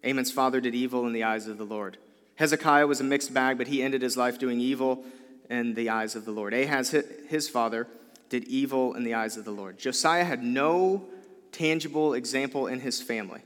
[0.02, 1.98] Amon's father, did evil in the eyes of the Lord.
[2.36, 5.04] Hezekiah was a mixed bag, but he ended his life doing evil
[5.50, 6.54] in the eyes of the Lord.
[6.54, 6.96] Ahaz,
[7.28, 7.86] his father,
[8.30, 9.78] did evil in the eyes of the Lord.
[9.78, 11.04] Josiah had no
[11.52, 13.42] tangible example in his family,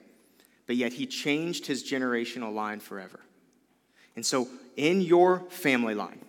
[0.69, 3.19] but yet he changed his generational line forever.
[4.15, 6.21] And so, in your family line,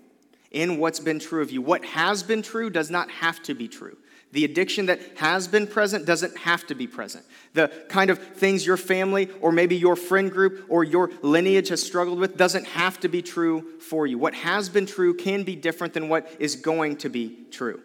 [0.51, 3.67] in what's been true of you, what has been true does not have to be
[3.67, 3.97] true.
[4.34, 7.23] The addiction that has been present doesn't have to be present.
[7.53, 11.84] The kind of things your family or maybe your friend group or your lineage has
[11.84, 14.17] struggled with doesn't have to be true for you.
[14.17, 17.79] What has been true can be different than what is going to be true.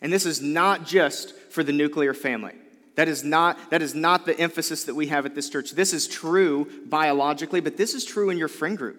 [0.00, 2.54] And this is not just for the nuclear family.
[2.94, 5.72] That is not, that is not the emphasis that we have at this church.
[5.72, 8.98] This is true biologically, but this is true in your friend group.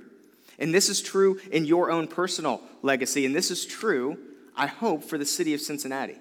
[0.60, 3.26] And this is true in your own personal legacy.
[3.26, 4.18] And this is true,
[4.56, 6.18] I hope, for the city of Cincinnati.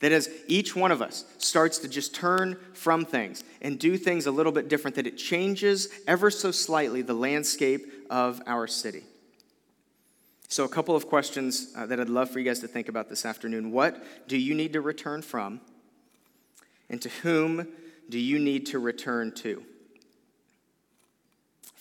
[0.00, 4.26] That as each one of us starts to just turn from things and do things
[4.26, 9.04] a little bit different, that it changes ever so slightly the landscape of our city.
[10.48, 13.08] So, a couple of questions uh, that I'd love for you guys to think about
[13.08, 13.72] this afternoon.
[13.72, 15.60] What do you need to return from?
[16.90, 17.68] And to whom
[18.10, 19.64] do you need to return to?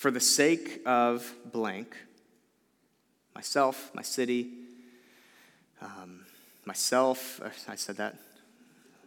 [0.01, 1.95] For the sake of blank,
[3.35, 4.47] myself, my city,
[5.79, 6.21] um,
[6.65, 8.17] myself, I said that,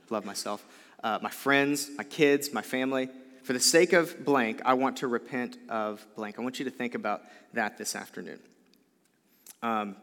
[0.08, 0.64] love myself,
[1.02, 3.08] uh, my friends, my kids, my family.
[3.42, 6.38] For the sake of blank, I want to repent of blank.
[6.38, 7.22] I want you to think about
[7.54, 8.38] that this afternoon.
[9.64, 9.96] Um,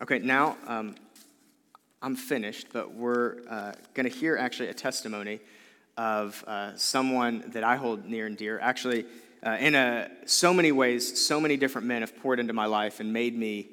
[0.00, 0.94] okay, now um,
[2.00, 5.40] I'm finished, but we're uh, going to hear actually a testimony
[5.98, 8.58] of uh, someone that I hold near and dear.
[8.60, 9.04] Actually,
[9.46, 12.98] uh, in a, so many ways, so many different men have poured into my life
[12.98, 13.68] and made me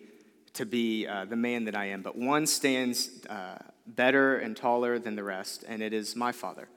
[0.53, 2.03] to be uh, the man that I am.
[2.03, 3.57] But one stands uh,
[3.87, 6.69] better and taller than the rest, and it is my father.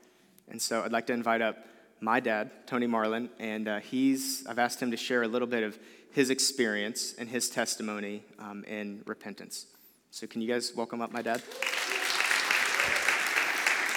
[0.48, 1.58] And so I'd like to invite up
[2.00, 5.62] my dad, Tony Marlin, and uh, he's, I've asked him to share a little bit
[5.62, 5.78] of
[6.12, 9.66] his experience and his testimony um, in repentance.
[10.10, 11.42] So, can you guys welcome up my dad?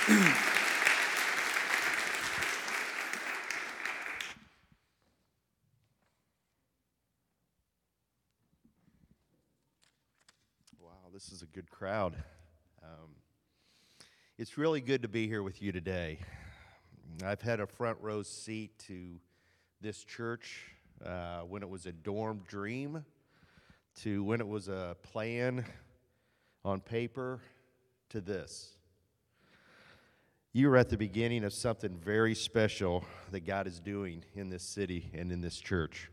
[11.10, 12.16] Wow, this is a good crowd.
[12.82, 13.10] Um,
[14.38, 16.20] it's really good to be here with you today.
[17.22, 19.20] I've had a front row seat to
[19.82, 20.68] this church
[21.06, 23.04] uh, when it was a dorm dream,
[24.04, 25.66] to when it was a plan
[26.64, 27.42] on paper,
[28.12, 28.70] to this.
[30.54, 34.64] You are at the beginning of something very special that God is doing in this
[34.64, 36.10] city and in this church.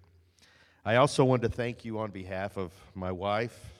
[0.85, 3.76] I also want to thank you on behalf of my wife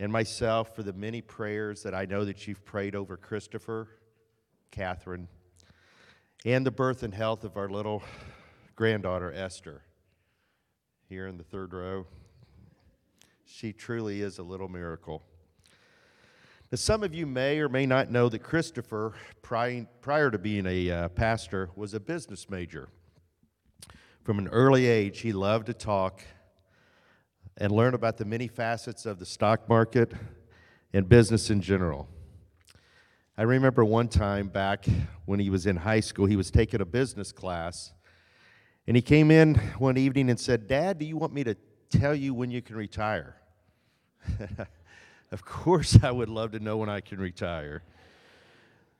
[0.00, 3.86] and myself for the many prayers that I know that you've prayed over Christopher,
[4.70, 5.28] Catherine,
[6.46, 8.02] and the birth and health of our little
[8.76, 9.82] granddaughter, Esther,
[11.10, 12.06] here in the third row.
[13.44, 15.22] She truly is a little miracle.
[16.72, 20.90] Now, some of you may or may not know that Christopher, prior, to being a
[20.90, 22.88] uh, pastor, was a business major.
[24.24, 26.22] From an early age, he loved to talk
[27.60, 30.12] and learn about the many facets of the stock market
[30.94, 32.08] and business in general.
[33.36, 34.86] I remember one time back
[35.26, 37.92] when he was in high school, he was taking a business class,
[38.86, 41.54] and he came in one evening and said, Dad, do you want me to
[41.90, 43.36] tell you when you can retire?
[45.30, 47.82] of course, I would love to know when I can retire.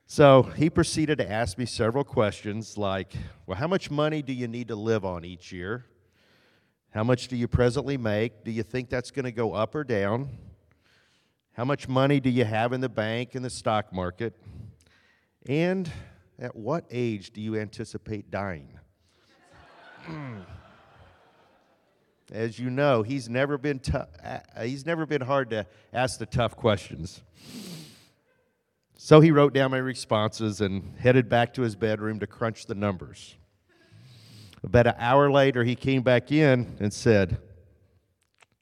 [0.07, 3.15] So he proceeded to ask me several questions like,
[3.47, 5.87] Well, how much money do you need to live on each year?
[6.91, 8.43] How much do you presently make?
[8.43, 10.29] Do you think that's going to go up or down?
[11.53, 14.35] How much money do you have in the bank in the stock market?
[15.47, 15.91] And
[16.39, 18.77] at what age do you anticipate dying?
[20.03, 20.39] Hmm.
[22.33, 23.93] As you know, he's never been t-
[24.61, 27.23] he's never been hard to ask the tough questions.
[28.97, 32.75] So he wrote down my responses and headed back to his bedroom to crunch the
[32.75, 33.37] numbers.
[34.63, 37.39] About an hour later, he came back in and said,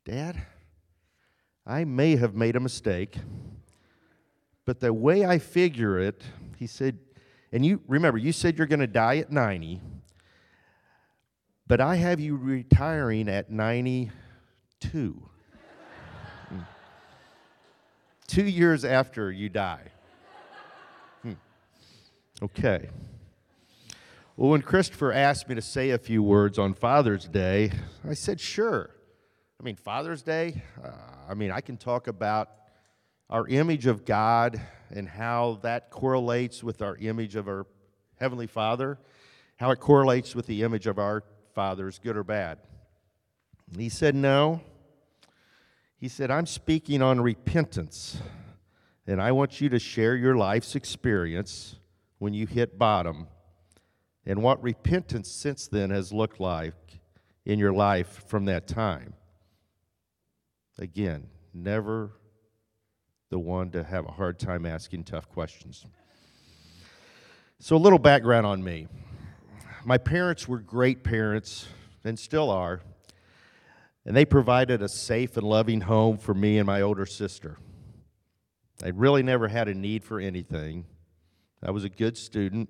[0.04, 0.46] Dad,
[1.66, 3.16] I may have made a mistake,
[4.64, 6.22] but the way I figure it,
[6.56, 6.98] he said,
[7.52, 9.80] and you remember, you said you're going to die at 90,
[11.66, 14.10] but I have you retiring at 92.
[16.48, 16.60] Hmm.
[18.26, 19.88] Two years after you die.
[21.22, 21.32] Hmm.
[22.42, 22.88] Okay.
[24.38, 27.72] Well, when Christopher asked me to say a few words on Father's Day,
[28.08, 28.88] I said, sure.
[29.58, 30.92] I mean, Father's Day, uh,
[31.28, 32.48] I mean, I can talk about
[33.28, 34.60] our image of God
[34.90, 37.66] and how that correlates with our image of our
[38.20, 39.00] Heavenly Father,
[39.56, 42.58] how it correlates with the image of our fathers, good or bad.
[43.72, 44.60] And he said, no.
[45.96, 48.18] He said, I'm speaking on repentance,
[49.04, 51.74] and I want you to share your life's experience
[52.18, 53.26] when you hit bottom
[54.28, 57.00] and what repentance since then has looked like
[57.46, 59.14] in your life from that time.
[60.78, 62.12] Again, never
[63.30, 65.86] the one to have a hard time asking tough questions.
[67.58, 68.86] So, a little background on me.
[69.84, 71.66] My parents were great parents
[72.04, 72.82] and still are,
[74.04, 77.56] and they provided a safe and loving home for me and my older sister.
[78.84, 80.84] I really never had a need for anything.
[81.62, 82.68] I was a good student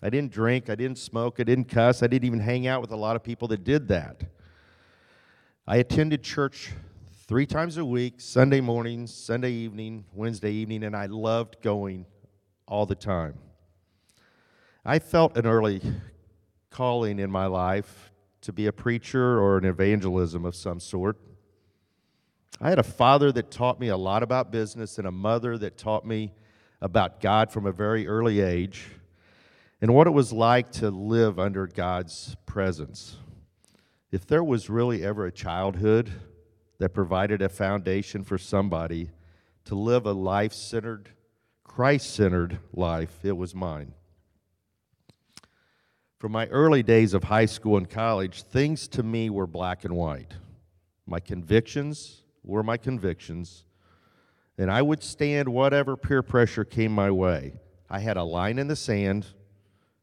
[0.00, 2.92] I didn't drink, I didn't smoke, I didn't cuss, I didn't even hang out with
[2.92, 4.22] a lot of people that did that.
[5.66, 6.72] I attended church
[7.26, 12.06] three times a week Sunday morning, Sunday evening, Wednesday evening, and I loved going
[12.68, 13.34] all the time.
[14.84, 15.82] I felt an early
[16.70, 21.18] calling in my life to be a preacher or an evangelism of some sort.
[22.60, 25.76] I had a father that taught me a lot about business and a mother that
[25.76, 26.32] taught me
[26.80, 28.86] about God from a very early age
[29.80, 33.16] and what it was like to live under God's presence.
[34.10, 36.10] If there was really ever a childhood
[36.78, 39.10] that provided a foundation for somebody
[39.66, 41.10] to live a life centered,
[41.62, 43.92] Christ centered life, it was mine.
[46.18, 49.94] From my early days of high school and college, things to me were black and
[49.94, 50.34] white.
[51.06, 53.64] My convictions were my convictions,
[54.56, 57.52] and I would stand whatever peer pressure came my way.
[57.88, 59.26] I had a line in the sand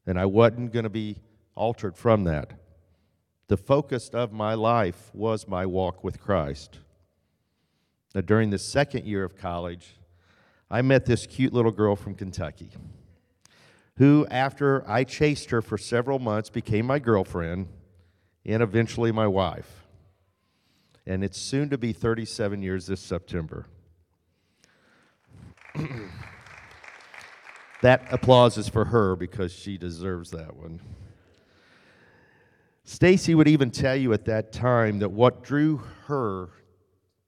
[0.05, 1.17] and I wasn't going to be
[1.55, 2.53] altered from that.
[3.47, 6.79] The focus of my life was my walk with Christ.
[8.13, 9.97] Now, during the second year of college,
[10.69, 12.69] I met this cute little girl from Kentucky.
[13.97, 17.67] who, after I chased her for several months, became my girlfriend
[18.45, 19.85] and eventually my wife.
[21.07, 23.65] And it's soon to be 37 years this September.
[27.85, 30.79] that applause is for her because she deserves that one.
[32.83, 35.77] Stacy would even tell you at that time that what drew
[36.07, 36.49] her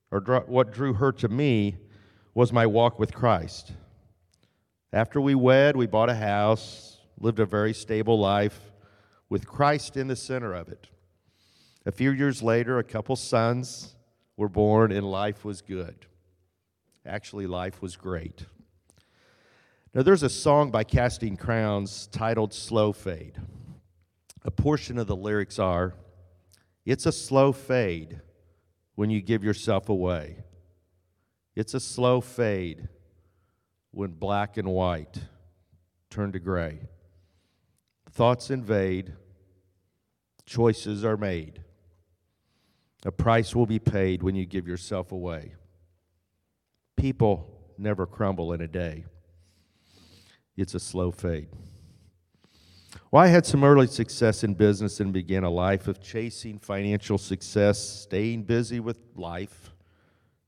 [0.10, 1.78] or what drew her to me
[2.34, 3.74] was my walk with Christ.
[4.91, 8.60] After we wed, we bought a house, lived a very stable life
[9.30, 10.88] with Christ in the center of it.
[11.86, 13.93] A few years later, a couple sons
[14.38, 16.08] were born, and life was good.
[17.05, 18.45] Actually, life was great.
[19.97, 23.41] Now, there's a song by Casting Crowns titled Slow Fade.
[24.43, 25.95] A portion of the lyrics are
[26.85, 28.21] It's a slow fade
[28.93, 30.43] when you give yourself away.
[31.55, 32.89] It's a slow fade
[33.89, 35.17] when black and white
[36.11, 36.81] turn to gray.
[38.11, 39.13] Thoughts invade,
[40.45, 41.63] choices are made.
[43.03, 45.55] A price will be paid when you give yourself away.
[46.95, 49.05] People never crumble in a day,
[50.58, 51.47] it's a slow fade.
[53.12, 57.18] Well, I had some early success in business and began a life of chasing financial
[57.18, 59.72] success, staying busy with life,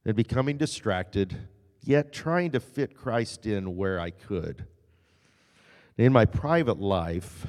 [0.04, 1.38] and becoming distracted,
[1.84, 4.66] yet trying to fit Christ in where I could.
[5.98, 7.46] In my private life,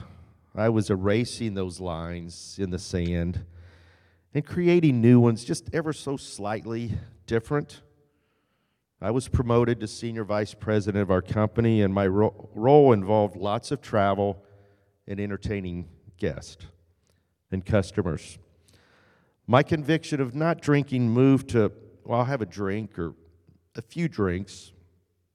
[0.54, 3.44] I was erasing those lines in the sand
[4.34, 6.92] and creating new ones just ever so slightly
[7.26, 7.80] different.
[9.02, 13.34] I was promoted to senior vice president of our company, and my ro- role involved
[13.34, 14.44] lots of travel
[15.08, 15.88] and entertaining
[16.18, 16.66] guests
[17.50, 18.38] and customers.
[19.46, 21.72] My conviction of not drinking moved to,
[22.04, 23.14] well, I'll have a drink or
[23.74, 24.72] a few drinks,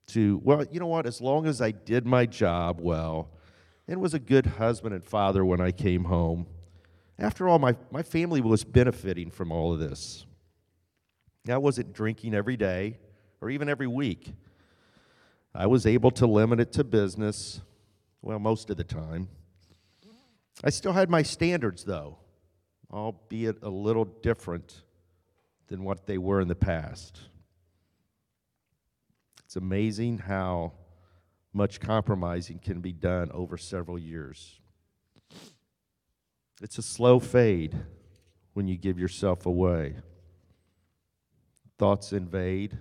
[0.07, 3.31] to, well, you know what, as long as I did my job well
[3.87, 6.45] and was a good husband and father when I came home,
[7.17, 10.27] after all, my, my family was benefiting from all of this.
[11.49, 12.99] I wasn't drinking every day
[13.41, 14.33] or even every week.
[15.53, 17.61] I was able to limit it to business,
[18.21, 19.29] well, most of the time.
[20.63, 22.17] I still had my standards, though,
[22.91, 24.81] albeit a little different
[25.67, 27.19] than what they were in the past.
[29.45, 30.73] It's amazing how
[31.53, 34.59] much compromising can be done over several years.
[36.61, 37.75] It's a slow fade
[38.53, 39.95] when you give yourself away.
[41.77, 42.77] Thoughts invade,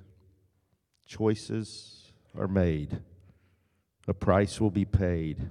[1.06, 3.00] choices are made,
[4.06, 5.50] a price will be paid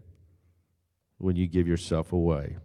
[1.17, 2.57] when you give yourself away.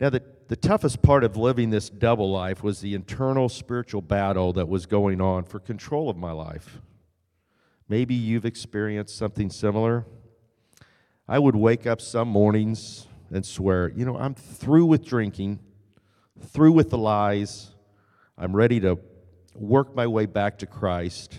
[0.00, 4.52] Now, the, the toughest part of living this double life was the internal spiritual battle
[4.54, 6.80] that was going on for control of my life.
[7.88, 10.04] Maybe you've experienced something similar.
[11.28, 15.60] I would wake up some mornings and swear, you know, I'm through with drinking,
[16.40, 17.70] through with the lies.
[18.36, 18.98] I'm ready to
[19.54, 21.38] work my way back to Christ.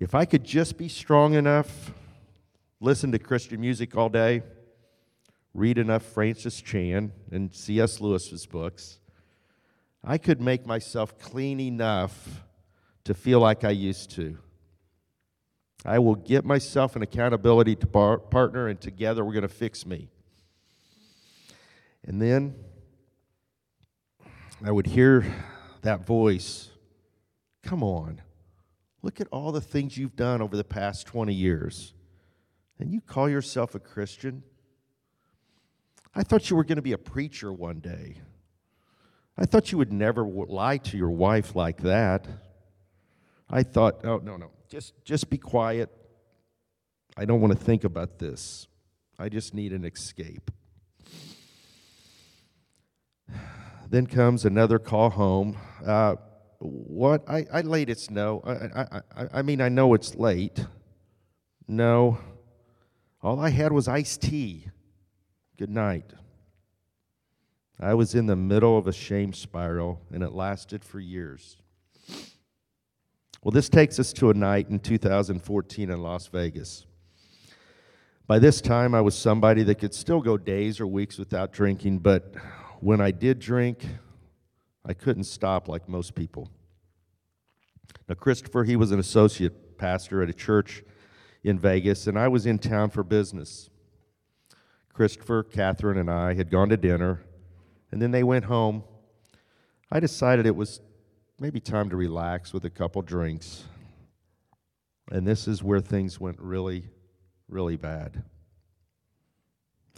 [0.00, 1.92] If I could just be strong enough,
[2.80, 4.42] listen to Christian music all day,
[5.54, 8.00] read enough Francis Chan and C.S.
[8.00, 8.98] Lewis's books,
[10.02, 12.42] I could make myself clean enough
[13.04, 14.38] to feel like I used to.
[15.84, 20.08] I will get myself an accountability par- partner, and together we're going to fix me.
[22.04, 22.56] And then
[24.64, 25.24] I would hear
[25.82, 26.70] that voice
[27.62, 28.20] Come on,
[29.04, 31.92] look at all the things you've done over the past 20 years.
[32.78, 34.42] And you call yourself a Christian?
[36.14, 38.16] I thought you were going to be a preacher one day.
[39.36, 42.26] I thought you would never lie to your wife like that.
[43.50, 45.90] I thought, oh, no, no, just, just be quiet.
[47.14, 48.68] I don't want to think about this.
[49.18, 50.50] I just need an escape.
[53.90, 55.58] Then comes another call home.
[55.86, 56.16] Uh,
[56.64, 57.28] what?
[57.28, 58.40] I, I late it's no.
[58.44, 60.64] I, I, I, I mean, I know it's late.
[61.68, 62.18] No.
[63.22, 64.68] All I had was iced tea.
[65.56, 66.12] Good night.
[67.80, 71.56] I was in the middle of a shame spiral, and it lasted for years.
[73.42, 76.86] Well, this takes us to a night in 2014 in Las Vegas.
[78.26, 81.98] By this time, I was somebody that could still go days or weeks without drinking,
[81.98, 82.34] but
[82.80, 83.84] when I did drink,
[84.86, 86.50] I couldn't stop like most people.
[88.08, 90.82] Now, Christopher, he was an associate pastor at a church
[91.42, 93.70] in Vegas, and I was in town for business.
[94.92, 97.22] Christopher, Catherine, and I had gone to dinner,
[97.90, 98.84] and then they went home.
[99.90, 100.80] I decided it was
[101.40, 103.64] maybe time to relax with a couple drinks.
[105.10, 106.88] And this is where things went really,
[107.48, 108.22] really bad.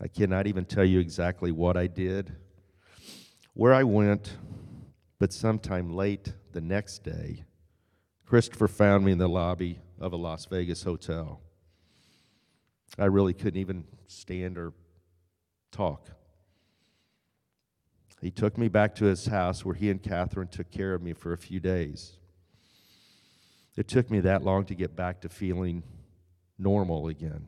[0.02, 2.34] I cannot even tell you exactly what I did,
[3.54, 4.32] where I went,
[5.18, 7.44] but sometime late the next day,
[8.26, 11.40] Christopher found me in the lobby of a Las Vegas hotel.
[12.98, 14.72] I really couldn't even stand or
[15.70, 16.10] talk.
[18.20, 21.12] He took me back to his house where he and Catherine took care of me
[21.12, 22.14] for a few days.
[23.76, 25.82] It took me that long to get back to feeling
[26.58, 27.46] normal again.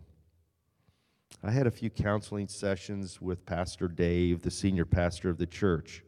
[1.42, 6.02] I had a few counseling sessions with Pastor Dave, the senior pastor of the church,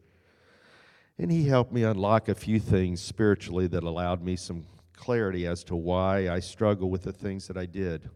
[1.21, 5.63] and he helped me unlock a few things spiritually that allowed me some clarity as
[5.63, 8.09] to why I struggle with the things that I did.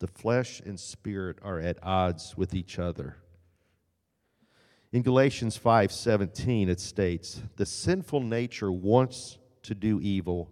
[0.00, 3.18] The flesh and spirit are at odds with each other.
[4.90, 10.50] In Galatians 5:17 it states, "The sinful nature wants to do evil,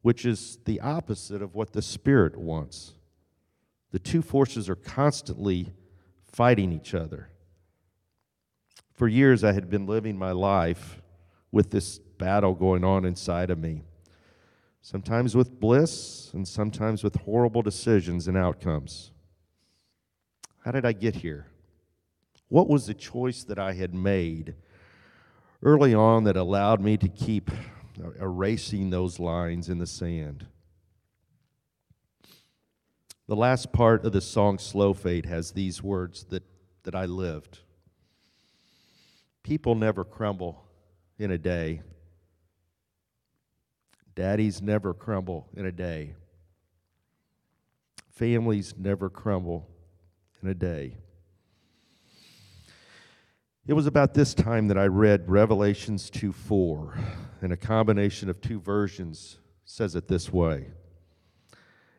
[0.00, 2.94] which is the opposite of what the spirit wants."
[3.90, 5.74] The two forces are constantly
[6.22, 7.28] fighting each other.
[8.96, 11.02] For years I had been living my life
[11.52, 13.82] with this battle going on inside of me.
[14.80, 19.10] Sometimes with bliss and sometimes with horrible decisions and outcomes.
[20.64, 21.46] How did I get here?
[22.48, 24.54] What was the choice that I had made
[25.62, 27.50] early on that allowed me to keep
[28.18, 30.46] erasing those lines in the sand?
[33.28, 36.44] The last part of the song Slow Fade has these words that,
[36.84, 37.58] that I lived.
[39.46, 40.60] People never crumble
[41.20, 41.80] in a day.
[44.16, 46.14] Daddies never crumble in a day.
[48.10, 49.68] Families never crumble
[50.42, 50.96] in a day.
[53.68, 56.98] It was about this time that I read Revelations 2 4,
[57.40, 60.70] and a combination of two versions says it this way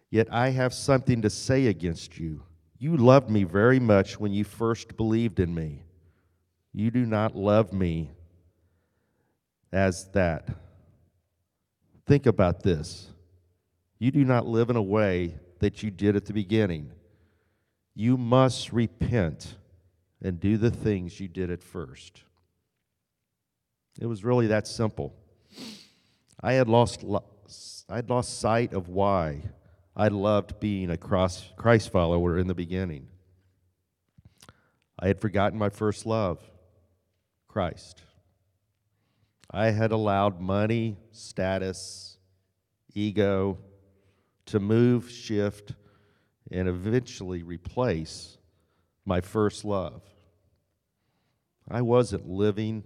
[0.09, 2.43] Yet I have something to say against you.
[2.77, 5.83] You loved me very much when you first believed in me.
[6.74, 8.11] You do not love me
[9.72, 10.47] as that.
[12.05, 13.09] Think about this.
[13.99, 16.91] You do not live in a way that you did at the beginning.
[17.95, 19.55] You must repent
[20.22, 22.24] and do the things you did at first.
[23.99, 25.15] It was really that simple.
[26.39, 27.03] I had lost,
[27.89, 29.41] I had lost sight of why
[29.95, 33.07] I loved being a Christ follower in the beginning.
[34.99, 36.39] I had forgotten my first love,
[37.57, 38.03] Christ.
[39.49, 42.19] I had allowed money, status,
[42.93, 43.57] ego
[44.45, 45.73] to move, shift,
[46.51, 48.37] and eventually replace
[49.05, 50.03] my first love.
[51.67, 52.83] I wasn't living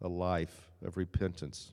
[0.00, 1.72] a life of repentance.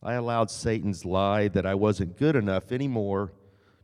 [0.00, 3.32] I allowed Satan's lie that I wasn't good enough anymore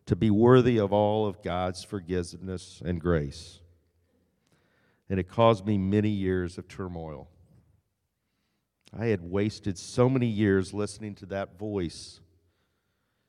[0.07, 3.59] to be worthy of all of God's forgiveness and grace.
[5.09, 7.29] And it caused me many years of turmoil.
[8.97, 12.21] I had wasted so many years listening to that voice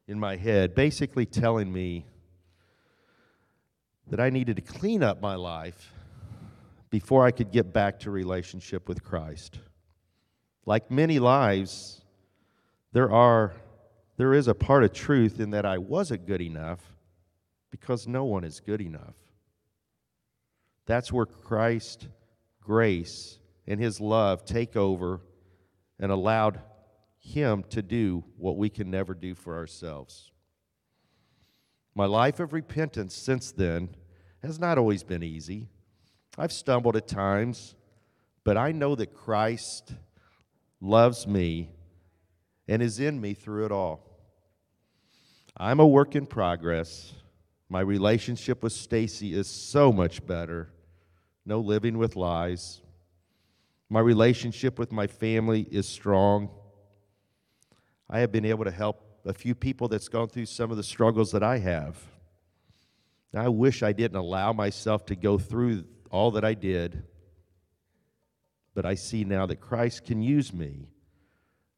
[0.07, 2.05] in my head, basically telling me
[4.07, 5.91] that I needed to clean up my life
[6.91, 9.59] before I could get back to relationship with Christ.
[10.65, 12.01] Like many lives,
[12.93, 13.53] there are
[14.17, 16.93] there is a part of truth in that I wasn't good enough
[17.69, 19.15] because no one is good enough.
[20.85, 22.07] That's where Christ
[22.61, 25.21] grace and his love take over
[25.99, 26.59] and allowed
[27.19, 30.31] him to do what we can never do for ourselves.
[31.95, 33.89] My life of repentance since then
[34.43, 35.69] has not always been easy.
[36.37, 37.75] I've stumbled at times,
[38.43, 39.93] but I know that Christ
[40.81, 41.69] loves me
[42.67, 44.01] and is in me through it all.
[45.57, 47.13] I'm a work in progress.
[47.69, 50.69] My relationship with Stacy is so much better.
[51.45, 52.81] No living with lies.
[53.89, 56.49] My relationship with my family is strong.
[58.09, 60.83] I have been able to help a few people that's gone through some of the
[60.83, 61.97] struggles that I have.
[63.35, 67.03] I wish I didn't allow myself to go through all that I did,
[68.73, 70.87] but I see now that Christ can use me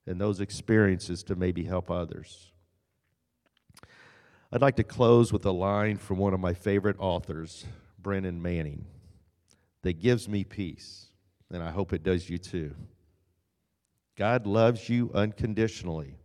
[0.05, 2.51] and those experiences to maybe help others.
[4.51, 7.65] I'd like to close with a line from one of my favorite authors,
[7.97, 8.86] Brennan Manning,
[9.88, 11.05] that gives me peace,
[11.49, 12.75] and I hope it does you too.
[14.17, 16.17] God loves you unconditionally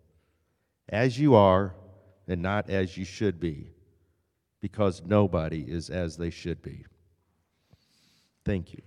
[0.88, 1.72] as you are
[2.26, 3.70] and not as you should be,
[4.60, 6.84] because nobody is as they should be.
[8.44, 8.82] Thank you.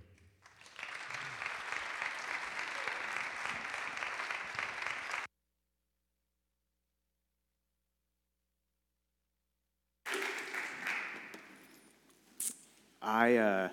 [13.02, 13.70] Uh,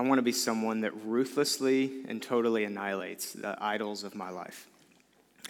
[0.00, 4.66] I want to be someone that ruthlessly and totally annihilates the idols of my life.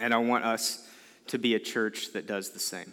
[0.01, 0.89] And I want us
[1.29, 2.93] to be a church that does the same.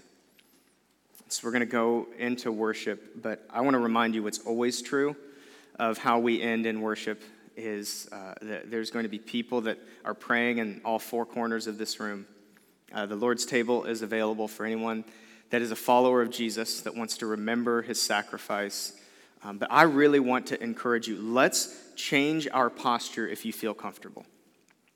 [1.30, 4.84] So we're going to go into worship, but I want to remind you what's always
[4.84, 5.16] true
[5.80, 7.24] of how we end in worship
[7.56, 11.66] is uh, that there's going to be people that are praying in all four corners
[11.66, 12.28] of this room.
[12.94, 15.04] Uh, the Lord's table is available for anyone
[15.50, 18.94] that is a follower of Jesus that wants to remember his sacrifice.
[19.44, 23.74] Um, but I really want to encourage you let's change our posture if you feel
[23.74, 24.26] comfortable.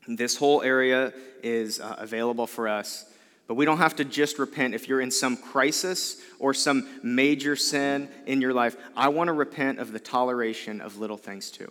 [0.08, 1.14] This whole area
[1.44, 3.06] is uh, available for us.
[3.48, 7.58] But we don't have to just repent if you're in some crisis or some major
[7.58, 8.78] sin in your life.
[8.96, 11.70] I want to repent of the toleration of little things too.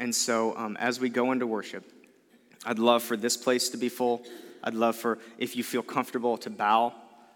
[0.00, 1.88] And so, um, as we go into worship,
[2.64, 4.24] I'd love for this place to be full.
[4.64, 6.92] I'd love for, if you feel comfortable, to bow.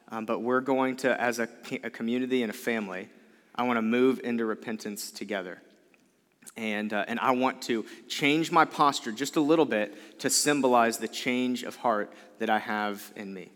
[0.09, 1.49] Um, but we're going to, as a,
[1.85, 3.09] a community and a family,
[3.63, 5.63] I want to move into repentance together.
[6.57, 10.99] And, uh, and I want to change my posture just a little bit to symbolize
[10.99, 13.53] the change of heart that I have in me.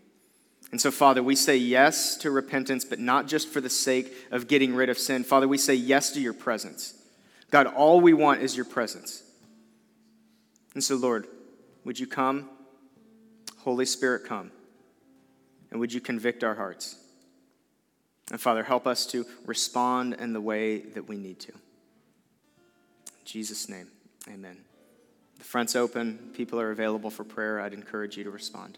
[0.71, 4.47] And so, Father, we say yes to repentance, but not just for the sake of
[4.47, 5.25] getting rid of sin.
[5.25, 6.93] Father, we say yes to your presence.
[7.51, 9.23] God, all we want is your presence.
[10.73, 11.27] And so, Lord,
[11.83, 12.49] would you come?
[13.57, 14.51] Holy Spirit, come.
[15.69, 16.95] And would you convict our hearts?
[18.31, 21.51] And Father, help us to respond in the way that we need to.
[21.53, 23.87] In Jesus' name,
[24.27, 24.57] amen.
[25.37, 27.61] The front's open, people are available for prayer.
[27.61, 28.77] I'd encourage you to respond.